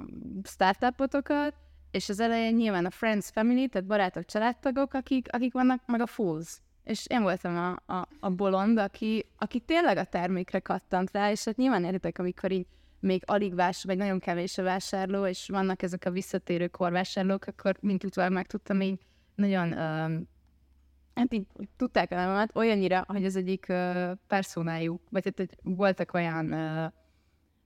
[0.45, 1.55] startupotokat,
[1.91, 6.07] és az elején nyilván a friends, family, tehát barátok, családtagok, akik, akik vannak, meg a
[6.07, 6.59] fools.
[6.85, 11.45] És én voltam a, a, a bolond, aki, aki tényleg a termékre kattant rá, és
[11.45, 12.67] hát nyilván értek, amikor így
[13.01, 17.77] még alig vásárló, vagy nagyon kevés a vásárló, és vannak ezek a visszatérő korvásárlók, akkor
[17.81, 18.99] mint utólag megtudtam, így
[19.35, 20.29] nagyon um,
[21.15, 26.15] hát így tudták a nevemet olyannyira, hogy az egyik uh, personájuk, vagy hát hogy voltak
[26.15, 26.93] olyan uh,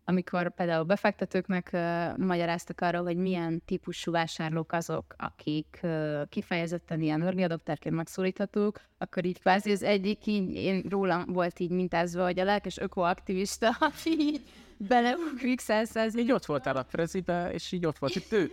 [0.07, 7.23] amikor például befektetőknek uh, magyaráztak arról, hogy milyen típusú vásárlók azok, akik uh, kifejezetten ilyen
[7.23, 12.39] early adopterként megszólíthatók, akkor így kvázi az egyik, így én rólam volt így mintázva, hogy
[12.39, 14.41] a lelkes ökoaktivista, így
[14.77, 16.17] beleugrik százszáz.
[16.17, 18.51] Így ott voltál a prezide, és így ott volt itt ő.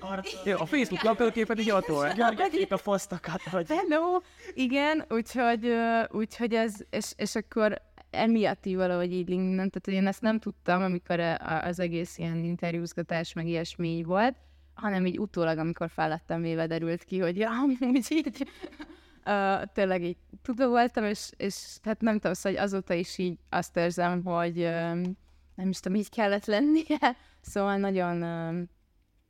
[0.57, 2.49] A Facebook lapelképet így ott volt.
[2.51, 3.67] Kép a fosztokat, hogy...
[3.67, 4.19] Hello!
[4.53, 5.73] Igen, úgyhogy,
[6.09, 10.39] úgyhogy ez, és, és akkor emiatt így valahogy így LinkedIn, tehát hogy én ezt nem
[10.39, 11.19] tudtam, amikor
[11.61, 14.35] az egész ilyen interjúzgatás meg ilyesmi volt,
[14.73, 18.47] hanem így utólag, amikor fellettem véve derült ki, hogy ja, amúgy így
[19.25, 23.37] uh, tényleg így tudva voltam, és, és hát nem tudom, szóval, hogy azóta is így
[23.49, 25.17] azt érzem, hogy um,
[25.61, 28.17] nem is tudom, így kellett lennie, szóval nagyon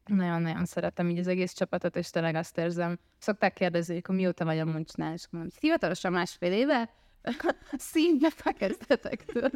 [0.06, 3.00] nagyon-nagyon szeretem így az egész csapatot, és tényleg azt érzem.
[3.18, 6.90] Szokták kérdezni, hogy mióta vagy a muncsnál, és mondom, hivatalosan másfél éve,
[7.78, 9.50] színbe kezdetektől.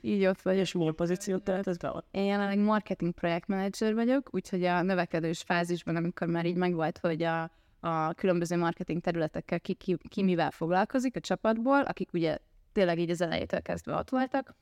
[0.00, 0.56] Így ott vagy.
[0.56, 6.28] És milyen pozíciót töltesz be Én jelenleg marketing projektmenedzser vagyok, úgyhogy a növekedős fázisban, amikor
[6.28, 11.20] már így megvolt, hogy a, a különböző marketing területekkel ki, ki, ki mivel foglalkozik a
[11.20, 12.38] csapatból, akik ugye
[12.72, 14.54] tényleg így az elejétől kezdve ott voltak,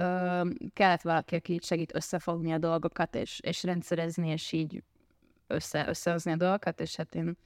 [0.00, 4.82] ö, kellett valaki, aki segít összefogni a dolgokat, és, és rendszerezni, és így
[5.46, 7.36] össze, összehozni a dolgokat, és hát én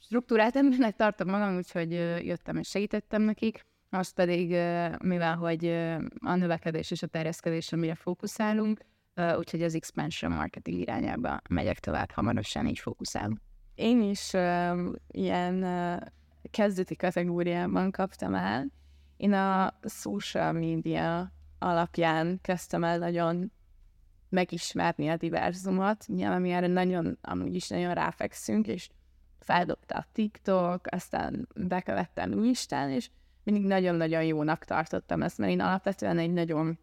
[0.00, 1.92] struktúrát embernek tartom magam, úgyhogy
[2.26, 3.66] jöttem és segítettem nekik.
[3.90, 4.48] Azt pedig,
[5.02, 5.66] mivel hogy
[6.20, 8.80] a növekedés és a terjeszkedés, amire fókuszálunk,
[9.36, 13.40] úgyhogy az expansion marketing irányába megyek tovább, hamarosan így fókuszálunk.
[13.74, 16.00] Én is uh, ilyen uh,
[16.50, 18.66] kezdeti kategóriában kaptam el.
[19.16, 23.52] Én a social media alapján kezdtem el nagyon
[24.28, 28.88] megismerni a diverzumot, nyilván mi erre nagyon, amúgy is nagyon ráfekszünk, és
[29.38, 33.10] feldobta a TikTok, aztán bekövettem Instán, és
[33.42, 36.78] mindig nagyon-nagyon jónak tartottam ezt, mert én alapvetően egy nagyon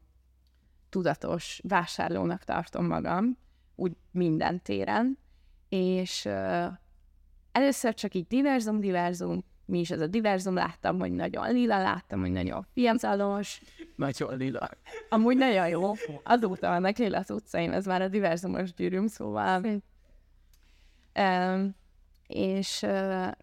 [0.90, 3.38] tudatos vásárlónak tartom magam,
[3.76, 5.18] úgy minden téren,
[5.70, 6.68] és uh,
[7.52, 12.20] először csak így diverzum, diverzum, mi is ez a diverzum, láttam, hogy nagyon lila, láttam,
[12.20, 13.62] hogy nagyon fiatalos.
[13.96, 14.70] Nagyon lila.
[15.10, 15.94] Amúgy nagyon jó.
[16.24, 19.82] Azóta vannak lila utcaim, ez már a diverzumos gyűrűm, szóval...
[21.20, 21.78] Um,
[22.28, 22.86] és,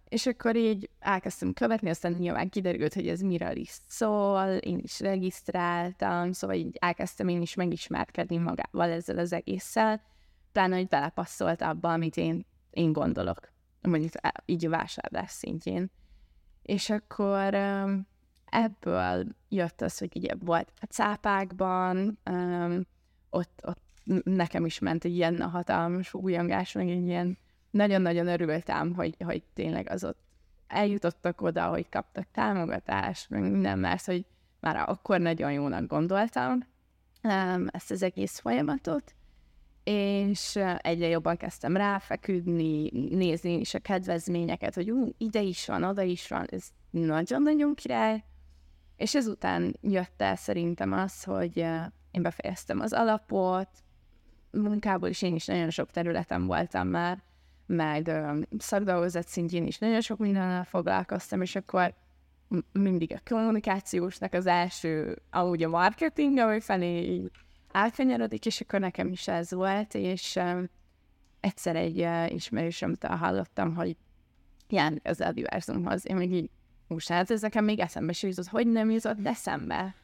[0.08, 5.00] és akkor így elkezdtem követni, aztán nyilván kiderült, hogy ez miről is szól, én is
[5.00, 10.02] regisztráltam, szóval így elkezdtem én is megismerkedni magával ezzel az egésszel,
[10.52, 14.12] pláne, hogy belepasszolt abba, amit én, én gondolok, mondjuk
[14.44, 15.90] így a vásárlás szintjén.
[16.66, 17.54] És akkor
[18.44, 22.18] ebből jött az, hogy ugye volt a cápákban,
[23.30, 23.82] ott, ott
[24.24, 27.38] nekem is ment egy ilyen hatalmas újongás, meg egy ilyen
[27.70, 30.18] nagyon-nagyon örültem, hogy, hogy tényleg az ott
[30.66, 34.26] eljutottak oda, hogy kaptak támogatást, meg minden, mert hogy
[34.60, 36.66] már akkor nagyon jónak gondoltam
[37.66, 39.14] ezt az egész folyamatot,
[39.88, 46.02] és egyre jobban kezdtem ráfeküdni, nézni is a kedvezményeket, hogy ú, ide is van, oda
[46.02, 48.24] is van, ez nagyon-nagyon király,
[48.96, 51.56] És ezután jött el szerintem az, hogy
[52.10, 53.68] én befejeztem az alapot,
[54.50, 57.22] munkából is én is nagyon sok területen voltam már,
[57.66, 58.10] meg
[58.58, 61.94] szakdolgozat szintjén is nagyon sok mindennel foglalkoztam, és akkor
[62.72, 67.22] mindig a kommunikációsnak az első, ahogy a marketing, ahogy felé
[67.76, 70.68] átkanyarodik, és akkor nekem is ez volt, és um,
[71.40, 73.96] egyszer egy uh, ismerősömtől hallottam, hogy
[74.68, 76.08] járni az Adiverzumhoz.
[76.08, 76.50] Én még így,
[76.86, 79.94] most hát ez nekem még eszembe se jutott, hogy nem jutott eszembe.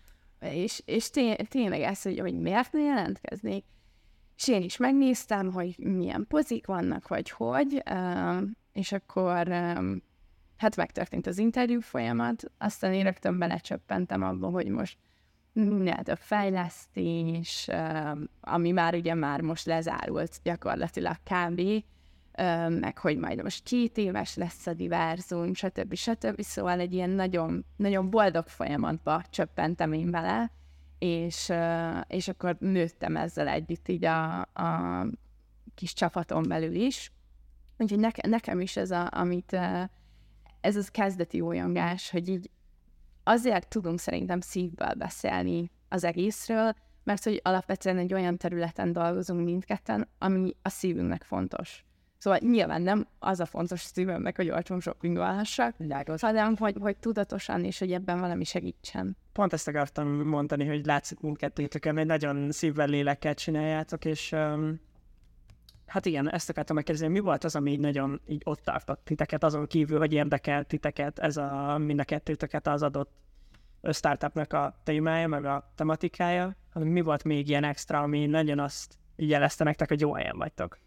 [0.40, 3.64] És, és té- tényleg ez, hogy, hogy miért ne jelentkeznék.
[4.36, 8.42] És én is megnéztem, hogy milyen pozik vannak, vagy hogy, uh,
[8.72, 10.02] és akkor um,
[10.56, 14.98] hát megtörtént az interjú folyamat, aztán én rögtön belecsöppentem abba, hogy most
[15.52, 17.68] minél több fejlesztés,
[18.40, 21.60] ami már ugye már most lezárult gyakorlatilag kb.,
[22.80, 25.94] meg hogy majd most két éves lesz a diverzum, stb.
[25.94, 26.40] stb.
[26.40, 30.50] Szóval egy ilyen nagyon, nagyon boldog folyamatba csöppentem én bele,
[30.98, 31.52] és,
[32.06, 35.06] és akkor nőttem ezzel együtt így a, a
[35.74, 37.12] kis csapaton belül is.
[37.78, 39.56] Úgyhogy nekem, nekem is ez, a, amit
[40.60, 42.50] ez az kezdeti olyangás, hogy így
[43.24, 50.08] azért tudunk szerintem szívből beszélni az egészről, mert hogy alapvetően egy olyan területen dolgozunk mindketten,
[50.18, 51.84] ami a szívünknek fontos.
[52.18, 55.74] Szóval nyilván nem az a fontos szívemnek, hogy olcsón shoppingolhassak,
[56.20, 59.16] hanem hogy, hogy tudatosan és hogy ebben valami segítsen.
[59.32, 64.80] Pont ezt akartam mondani, hogy látszik mindkettőtöken, egy nagyon szívvel lélekkel csináljátok, és um,
[65.92, 69.44] Hát igen, ezt akartam megkérdezni, mi volt az, ami így nagyon így ott tartott titeket,
[69.44, 73.10] azon kívül, hogy érdekelt titeket ez a mind a kettőtöket az adott
[73.90, 78.98] startupnak a témája, meg a tematikája, hanem mi volt még ilyen extra, ami nagyon azt
[79.16, 80.78] jelezte nektek, hogy jó helyen vagytok?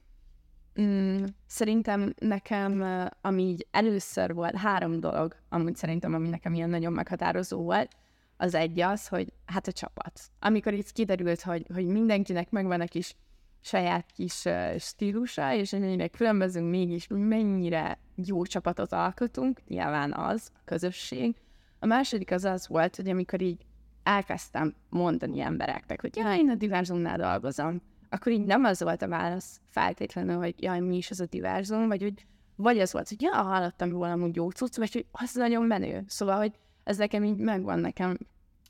[0.82, 2.84] Mm, szerintem nekem,
[3.22, 7.92] ami így először volt, három dolog, amúgy szerintem, ami nekem ilyen nagyon meghatározó volt,
[8.38, 10.22] az egy az, hogy hát a csapat.
[10.40, 13.16] Amikor itt kiderült, hogy, hogy mindenkinek megvan egy kis
[13.66, 20.60] saját kis uh, stílusa, és mennyire különbözünk, mégis mennyire jó csapatot alkotunk, nyilván az, a
[20.66, 21.36] közösség.
[21.80, 23.66] A második az az volt, hogy amikor így
[24.04, 29.08] elkezdtem mondani embereknek, hogy jaj, én a diverzumnál dolgozom, akkor így nem az volt a
[29.08, 33.22] válasz feltétlenül, hogy jaj, mi is az a diverzum, vagy hogy vagy az volt, hogy
[33.22, 36.04] ja, hallottam róla amúgy jó cucc, vagy hogy az nagyon menő.
[36.08, 36.52] Szóval, hogy
[36.84, 38.18] ez nekem így megvan nekem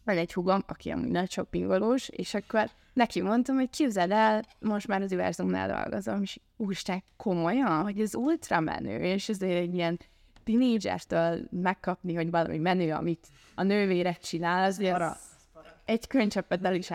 [0.05, 4.87] van egy hugom, aki amúgy nagy shoppingolós, és akkor neki mondtam, hogy képzeld el, most
[4.87, 9.99] már az univerzumnál dolgozom, és úristen, komolyan, hogy ez ultra menő, és ezért egy ilyen
[10.43, 15.17] tinédzsertől megkapni, hogy valami menő, amit a nővére csinál, az Para.
[15.85, 16.89] egy könycseppet el is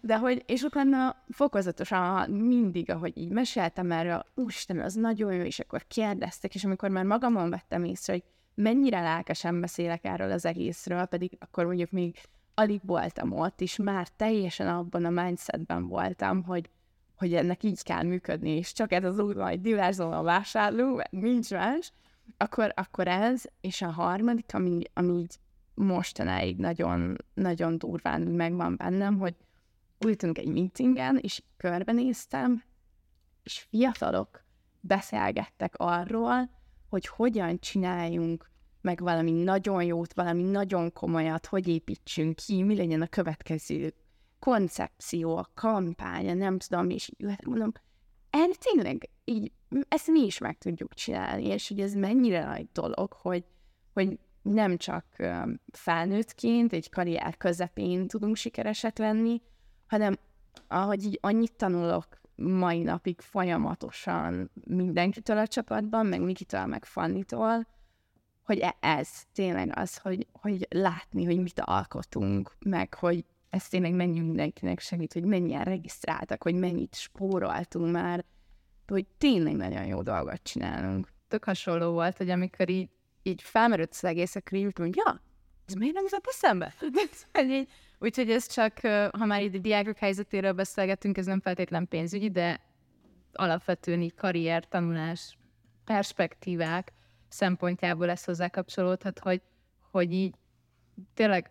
[0.00, 5.58] de hogy, és utána fokozatosan mindig, ahogy így meséltem erről, úristen, az nagyon jó, és
[5.58, 8.24] akkor kérdeztek, és amikor már magamon vettem észre, hogy
[8.62, 12.16] mennyire lelkesen beszélek erről az egészről, pedig akkor mondjuk még
[12.54, 16.70] alig voltam ott, és már teljesen abban a mindsetben voltam, hogy,
[17.16, 21.50] hogy ennek így kell működni, és csak ez az út, hogy diverzon a vásárló, nincs
[21.50, 21.92] más,
[22.36, 25.38] akkor, akkor ez, és a harmadik, ami, ami így
[25.74, 29.34] mostanáig nagyon, nagyon durván megvan bennem, hogy
[30.06, 32.62] ültünk egy meetingen, és körbenéztem,
[33.42, 34.44] és fiatalok
[34.80, 36.59] beszélgettek arról,
[36.90, 43.02] hogy hogyan csináljunk meg valami nagyon jót, valami nagyon komolyat, hogy építsünk ki, mi legyen
[43.02, 43.94] a következő
[44.38, 47.10] koncepció, a kampánya, nem tudom, és
[47.46, 47.72] mondom,
[48.30, 49.52] erre tényleg így,
[49.88, 53.44] ezt mi is meg tudjuk csinálni, és hogy ez mennyire nagy dolog, hogy,
[53.92, 55.04] hogy nem csak
[55.72, 59.42] felnőttként, egy karrier közepén tudunk sikeresek lenni,
[59.86, 60.18] hanem
[60.68, 67.66] ahogy így annyit tanulok mai napig folyamatosan mindenkitől a csapatban, meg Mikitől, meg Fannitól,
[68.42, 73.92] hogy e- ez tényleg az, hogy, hogy látni, hogy mit alkotunk, meg hogy ez tényleg
[73.92, 78.24] mennyi mindenkinek segít, hogy mennyien regisztráltak, hogy mennyit spóroltunk már,
[78.86, 81.08] hogy tényleg nagyon jó dolgot csinálunk.
[81.28, 82.88] Tök hasonló volt, hogy amikor így,
[83.22, 85.22] így felmerült az egész, akkor így hogy ja,
[85.66, 86.74] ez miért nem jutott eszembe?
[88.02, 88.80] Úgyhogy ez csak,
[89.18, 92.60] ha már itt diákok helyzetéről beszélgetünk, ez nem feltétlen pénzügyi, de
[93.32, 95.38] alapvetően így karrier, tanulás,
[95.84, 96.92] perspektívák
[97.28, 99.42] szempontjából ez hozzá kapcsolódhat, hogy,
[99.90, 100.34] hogy így
[101.14, 101.50] tényleg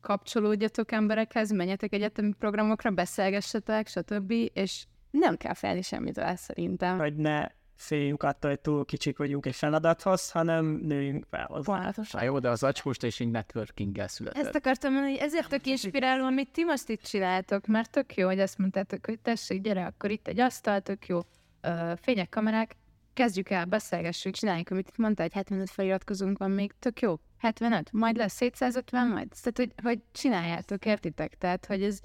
[0.00, 4.32] kapcsolódjatok emberekhez, menjetek egyetemi programokra, beszélgessetek, stb.
[4.52, 6.98] És nem kell felni semmit el szerintem.
[6.98, 7.46] Hogy ne
[7.80, 11.82] féljünk attól, hogy túl kicsik vagyunk egy feladathoz, hanem nőjünk fel hozzá.
[11.82, 12.24] Pontosan.
[12.24, 14.44] jó, de az acskóst és így networking-gel született.
[14.44, 18.26] Ezt akartam mondani, hogy ezért tök inspiráló, amit ti most itt csináltok, mert tök jó,
[18.26, 21.18] hogy azt mondtátok, hogy tessék, gyere, akkor itt egy asztal, tök jó,
[21.62, 22.76] uh, fények, kamerák,
[23.14, 27.14] kezdjük el, beszélgessük, csináljuk, amit itt mondtál, hogy 75 feliratkozunk van még, tök jó.
[27.38, 29.28] 75, majd lesz 750, majd.
[29.42, 31.38] Tehát, hogy, hogy csináljátok, értitek?
[31.38, 32.00] Tehát, hogy ez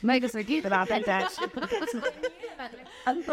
[0.00, 1.32] meg az a Rápentás.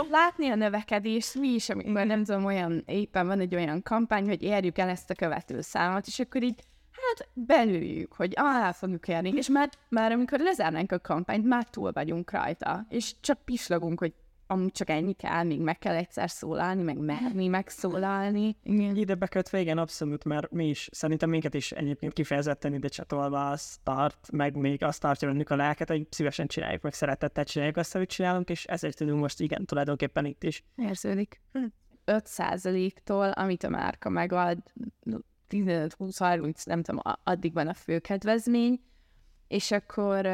[0.10, 4.44] Látni a növekedést, mi is, amikor nem tudom, olyan éppen van egy olyan kampány, hogy
[4.44, 9.34] érjük el ezt a követő számot, és akkor így hát belüljük, hogy alá fogjuk érni,
[9.36, 14.14] és már, már amikor lezárnánk a kampányt, már túl vagyunk rajta, és csak pislogunk, hogy
[14.52, 18.56] amúgy csak ennyi kell, még meg kell egyszer szólalni, meg merni megszólalni.
[18.64, 18.96] Igen.
[18.96, 23.78] Ide bekötve, igen, abszolút, mert mi is, szerintem minket is egyébként kifejezetten ide csatolva az
[23.84, 27.96] tart, meg még azt tartja bennük a lelket, hogy szívesen csináljuk, meg szeretettel csináljuk azt,
[27.96, 30.64] amit csinálunk, és ezért tudunk most igen, tulajdonképpen itt is.
[30.76, 31.42] érződik.
[32.06, 34.58] 5%-tól, amit a márka megad,
[35.50, 38.82] 15-20-30, nem tudom, a- addig van a fő kedvezmény,
[39.48, 40.26] és akkor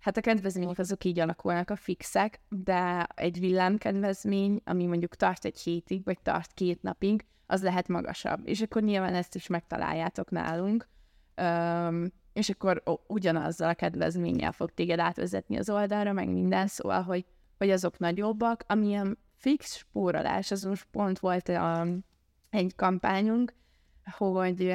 [0.00, 5.58] hát a kedvezmények azok így alakulnak a fixek, de egy villámkedvezmény, ami mondjuk tart egy
[5.58, 8.40] hétig, vagy tart két napig, az lehet magasabb.
[8.44, 10.88] És akkor nyilván ezt is megtaláljátok nálunk,
[11.34, 17.02] Öm, és akkor o- ugyanazzal a kedvezménnyel fog téged átvezetni az oldalra, meg minden, szóval,
[17.02, 17.24] hogy,
[17.58, 22.04] hogy azok nagyobbak, amilyen fix spórolás, az most pont volt um,
[22.50, 23.54] egy kampányunk,
[24.16, 24.74] hogy,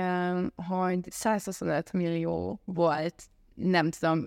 [0.67, 3.23] hogy 125 millió volt,
[3.53, 4.25] nem tudom,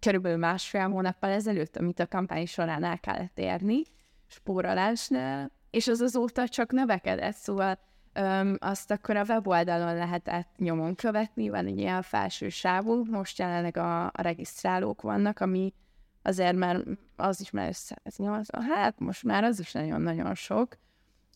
[0.00, 3.82] körülbelül másfél hónappal ezelőtt, amit a kampány során el kellett érni,
[4.26, 7.78] spórolásnál, és az azóta csak növekedett, szóval
[8.12, 13.76] Öm, azt akkor a weboldalon lehetett nyomon követni, van egy ilyen felső sávú, most jelenleg
[13.76, 15.74] a, a regisztrálók vannak, ami
[16.22, 16.84] azért már
[17.16, 20.76] az is már 180, hát most már az is nagyon-nagyon sok,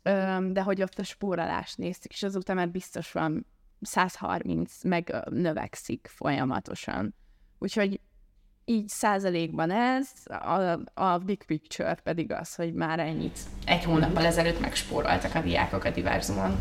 [0.02, 3.46] Öm, de hogy ott a spórolást néztük, és azóta már biztos van
[3.80, 7.14] 130, meg növekszik folyamatosan.
[7.58, 8.00] Úgyhogy
[8.64, 14.60] így százalékban ez, a, a big picture pedig az, hogy már ennyit egy hónappal ezelőtt
[14.60, 16.58] megspóroltak a diákok a diverzumon.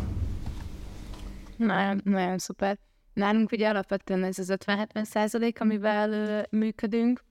[1.56, 2.78] Nagyon, nagyon szuper.
[3.12, 7.24] Nálunk ugye alapvetően ez az 50-70 százalék, amivel ö, működünk,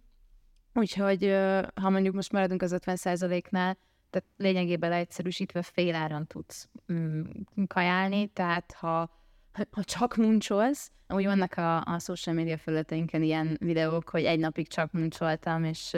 [0.73, 3.77] úgyhogy ö, ha mondjuk most maradunk az 50 százaléknál,
[4.09, 7.21] tehát lényegében leegyszerűsítve fél áron tudsz mm,
[7.67, 9.20] kajálni, tehát ha,
[9.71, 14.67] ha csak muncsolsz, úgy vannak a, a social media felületeinken ilyen videók, hogy egy napig
[14.67, 15.97] csak muncsoltam, és,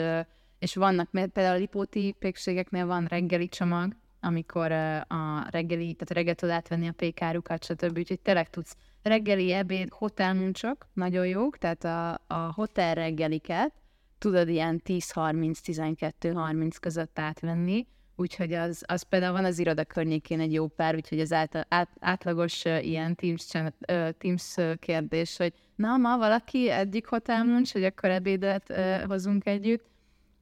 [0.58, 6.14] és vannak, mert például a lipóti pékségeknél van reggeli csomag, amikor a reggeli, tehát a
[6.14, 7.98] reggeltől átvenni a pékárukat, stb.
[7.98, 13.72] Úgyhogy tényleg tudsz reggeli, ebéd, hotelmuncsok, nagyon jók, tehát a, a hotel reggeliket
[14.18, 17.86] tudod ilyen 10-30-12-30 között átvenni,
[18.16, 21.88] úgyhogy az, az például van az iroda környékén egy jó pár, úgyhogy az át, át,
[22.00, 27.84] átlagos uh, ilyen Teams, uh, Teams uh, kérdés, hogy na, ma valaki egyik hotelmuncs, hogy
[27.84, 29.92] akkor ebédet uh, hozunk együtt,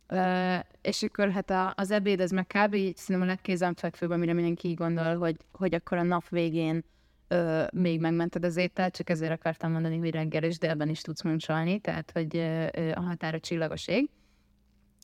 [0.08, 2.74] Uh, és akkor hát a, az ebéd, ez meg kb.
[2.74, 6.84] így szerintem a legkézenfekvőbb, amire mindenki így gondol, hogy, hogy akkor a nap végén
[7.30, 11.22] uh, még megmented az ételt, csak ezért akartam mondani, hogy reggel és délben is tudsz
[11.22, 14.10] muncsolni, tehát hogy uh, a határa csillagos ég.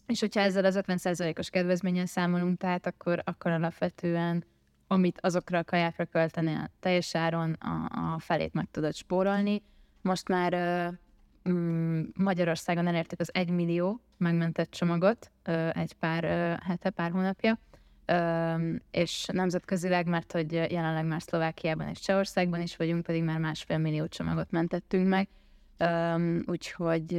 [0.08, 4.44] És hogyha ezzel az 50%-os kedvezménnyel számolunk, tehát akkor, akkor alapvetően
[4.88, 9.62] amit azokra a kajákra költenél teljes áron, a, a felét meg tudod spórolni.
[10.02, 10.54] Most már
[11.48, 15.30] mm, Magyarországon elértük az 1 millió megmentett csomagot
[15.72, 17.58] egy pár ö, hete, pár hónapja,
[18.06, 18.54] ö,
[18.90, 24.06] és nemzetközileg, mert hogy jelenleg már Szlovákiában és Csehországban is vagyunk, pedig már másfél millió
[24.06, 25.28] csomagot mentettünk meg,
[26.46, 27.12] úgyhogy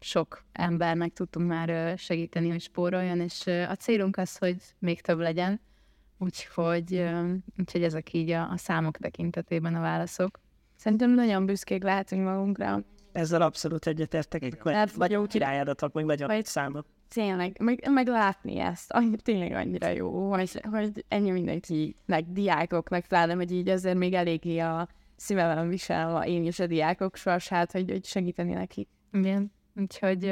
[0.00, 5.60] sok embernek tudtunk már segíteni, hogy spóroljon, és a célunk az, hogy még több legyen,
[6.18, 7.08] úgyhogy,
[7.58, 10.40] úgyhogy ezek így a, a számok tekintetében a válaszok.
[10.76, 12.82] Szerintem nagyon büszkék lehetünk magunkra.
[13.12, 14.62] Ezzel abszolút egyetértek,
[14.96, 16.86] vagy jó királyadatok, meg nagyon vagy- számok.
[17.08, 22.88] Tényleg, meg, meg látni ezt, annyi, tényleg annyira jó, hogy, hogy ennyi mindenki, meg diákok,
[22.88, 27.72] meg pláne, hogy így azért még eléggé a szívemben viselve én is a diákok sorsát,
[27.72, 28.88] hogy, hogy segíteni neki.
[29.12, 30.24] Igen, úgyhogy,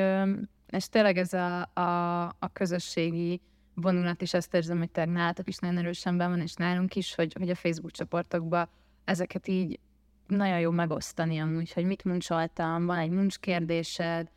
[0.67, 3.41] és tényleg ez a, a, a közösségi
[3.75, 7.15] vonulat is, azt érzem, hogy tényleg nálatok is nagyon erősen be van, és nálunk is,
[7.15, 8.69] hogy, hogy a Facebook csoportokba
[9.05, 9.79] ezeket így
[10.27, 14.29] nagyon jó megosztani amúgy, hogy mit muncsoltam, van egy muncs kérdésed,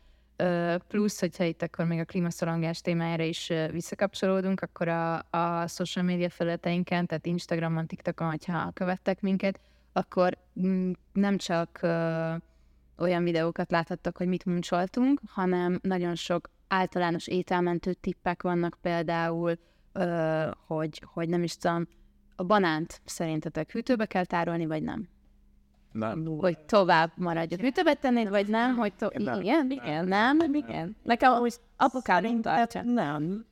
[0.88, 6.30] plusz, hogyha itt akkor még a klímaszorongás témájára is visszakapcsolódunk, akkor a, a social media
[6.30, 9.60] felületeinken, tehát Instagramon, TikTokon, hogyha követtek minket,
[9.92, 11.80] akkor mm, nem csak
[12.98, 19.58] olyan videókat láthattak, hogy mit muncsoltunk, hanem nagyon sok általános ételmentő tippek vannak például,
[19.92, 21.86] ö, hogy, hogy nem is tudom,
[22.36, 25.08] a banánt szerintetek hűtőbe kell tárolni, vagy nem?
[25.92, 26.24] Nem.
[26.24, 27.54] Hogy tovább maradj.
[27.54, 28.76] A hűtőbe tennéd, vagy nem?
[28.76, 29.40] Hogy to- Nem.
[29.40, 30.96] igen, igen, nem, igen.
[31.02, 32.82] Nekem úgy apukám tartja.
[32.82, 33.46] Nem.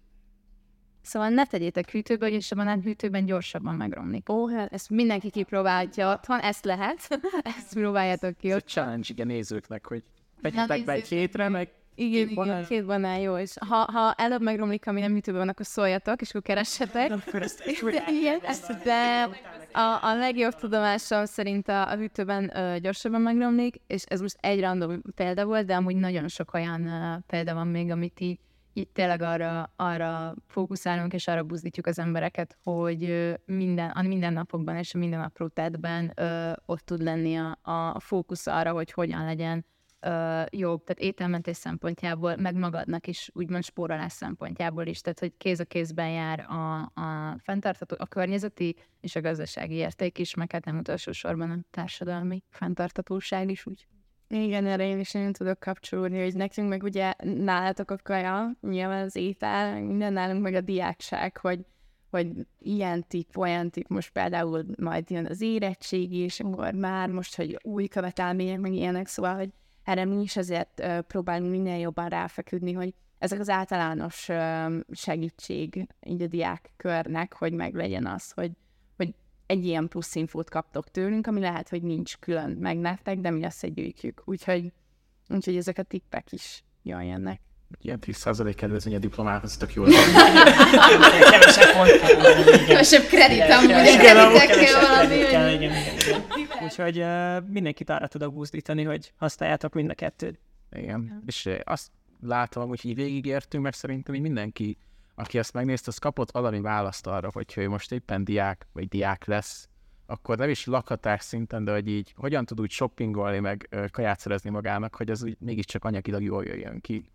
[1.07, 4.28] Szóval ne tegyétek hűtőbe, és a banánhűtőben gyorsabban megromlik.
[4.28, 7.20] Ó, hát ezt mindenki kipróbálja otthon, ezt lehet.
[7.59, 10.02] ezt próbáljátok ki Ez egy challenge igen nézőknek, hogy
[10.42, 12.64] vegyetek be egy hétre, meg Igen, igen, banán.
[12.64, 16.28] két banán jó, és ha, ha előbb megromlik, ami nem hűtőben van, akkor szóljatok, és
[16.28, 17.11] akkor keressetek.
[17.42, 17.61] Ezt
[18.09, 18.40] Igen,
[18.84, 19.28] de
[19.72, 24.61] a, a legjobb tudomásom szerint a, a hűtőben ö, gyorsabban megromlik, és ez most egy
[24.61, 28.38] random példa volt, de amúgy nagyon sok olyan ö, példa van még, amit így,
[28.77, 34.95] így tényleg arra, arra fókuszálunk, és arra buzdítjuk az embereket, hogy minden, a mindennapokban és
[34.95, 36.14] a minden apró tettben
[36.66, 39.64] ott tud lenni a, a fókusz arra, hogy hogyan legyen
[40.01, 45.61] ö, jobb, tehát ételmentés szempontjából, meg magadnak is, úgymond spórolás szempontjából is, tehát hogy kéz
[45.61, 50.64] a kézben jár a, a fenntartható, a környezeti és a gazdasági érték is, meg hát
[50.64, 53.87] nem utolsó sorban a társadalmi fenntarthatóság is úgy.
[54.29, 59.05] Igen, erre én is nagyon tudok kapcsolódni, hogy nekünk meg ugye nálatok a kaja, nyilván
[59.05, 61.61] az étel, minden nálunk meg a diákság, hogy
[62.11, 67.37] hogy ilyen tip, olyan tip, most például majd jön az érettségi, és akkor már most,
[67.37, 69.51] hogy új követelmények, meg ilyenek, szóval, hogy
[69.85, 74.29] erre mi is azért próbálunk minél jobban ráfeküdni, hogy ezek az általános
[74.93, 78.51] segítség így a diákkörnek, hogy meglegyen az, hogy
[79.47, 83.44] egy ilyen plusz infót kaptok tőlünk, ami lehet, hogy nincs külön meg nektek, de mi
[83.44, 84.22] összegyűjtjük.
[84.24, 84.72] Úgyhogy,
[85.28, 87.40] úgyhogy ezek a tippek is jönnek.
[87.80, 89.84] ilyen 10% kedvezmény a diplomához, tök jó.
[91.30, 91.90] kevesebb pont.
[92.66, 96.24] Kevesebb kredit amúgy, Igen, amúgy kevesebb.
[96.62, 97.05] Úgyhogy
[97.49, 100.38] mindenkit arra tudok buzdítani, hogy használjátok mind a kettőt.
[100.72, 101.22] Igen.
[101.26, 101.90] És azt
[102.20, 104.76] látom, hogy így végigértünk, mert szerintem így mindenki,
[105.19, 109.25] aki ezt megnézte, az kapott valami választ arra, hogy ő most éppen diák, vagy diák
[109.25, 109.69] lesz,
[110.07, 114.51] akkor nem is lakhatás szinten, de hogy így hogyan tud úgy shoppingolni, meg kaját szerezni
[114.51, 117.11] magának, hogy az úgy mégiscsak anyagilag jól jöjjön ki.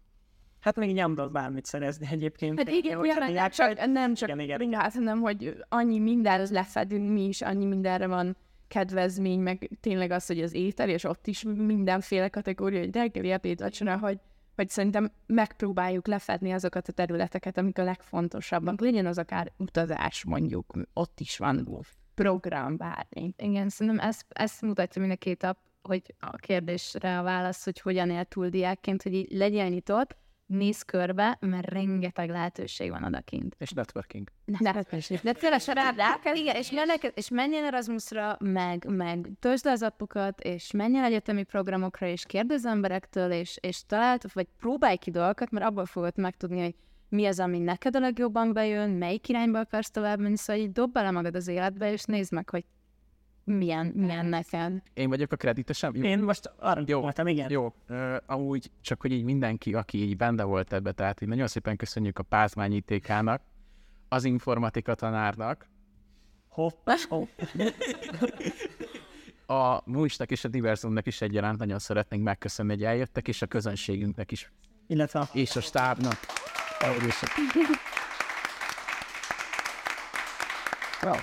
[0.59, 2.57] Hát még nyomdott bármit szerezni egyébként.
[2.57, 4.61] Hát igen, Hogyha igen, nem csak, nem csak igen, igen.
[4.61, 8.37] igen, hát, hanem, hogy annyi mindenre lefedünk mi is, annyi mindenre van
[8.67, 13.59] kedvezmény, meg tényleg az, hogy az étel, és ott is mindenféle kategória, hogy reggeli, ebéd,
[13.59, 14.19] vacsora, hogy,
[14.55, 18.81] hogy szerintem megpróbáljuk lefedni azokat a területeket, amik a legfontosabbak.
[18.81, 23.33] Legyen az akár utazás, mondjuk, ott is van program, bármi.
[23.37, 27.79] Igen, szerintem ezt, ezt mutatja mind a két app, hogy a kérdésre a válasz, hogy
[27.79, 30.17] hogyan él túl diákként, hogy így legyen nyitott,
[30.51, 33.55] néz körbe, mert rengeteg lehetőség van odakint.
[33.59, 34.27] És networking.
[34.45, 34.71] Ne,
[35.23, 39.65] de tényleg se rád rá kell, igen, és, mennek, és menjen Erasmusra, meg, meg töltsd
[39.65, 45.11] az appokat, és menjen egyetemi programokra, és kérdezz emberektől, és, és talált, vagy próbálj ki
[45.11, 46.75] dolgokat, mert abból fogod megtudni, hogy
[47.09, 50.91] mi az, ami neked a legjobban bejön, melyik irányba akarsz tovább menni, szóval így dob
[50.91, 52.65] bele magad az életbe, és nézd meg, hogy
[53.43, 54.81] milyen, milyen neked.
[54.93, 55.95] Én vagyok a kreditesem?
[55.95, 56.03] Jó.
[56.03, 57.01] Én most arra Jó.
[57.01, 57.51] voltam, igen.
[57.51, 61.47] Jó, uh, amúgy csak, hogy így mindenki, aki így benne volt ebbe, tehát így nagyon
[61.47, 63.41] szépen köszönjük a Pázmány ITK-nak,
[64.09, 65.69] az informatika tanárnak,
[66.49, 67.29] Hopp, hopp.
[69.45, 74.31] a Múlsnak és a Diverzumnak is egyaránt nagyon szeretnénk megköszönni, hogy eljöttek, és a közönségünknek
[74.31, 74.51] is,
[74.87, 76.19] Illetve a és a stábnak.
[81.03, 81.17] Well,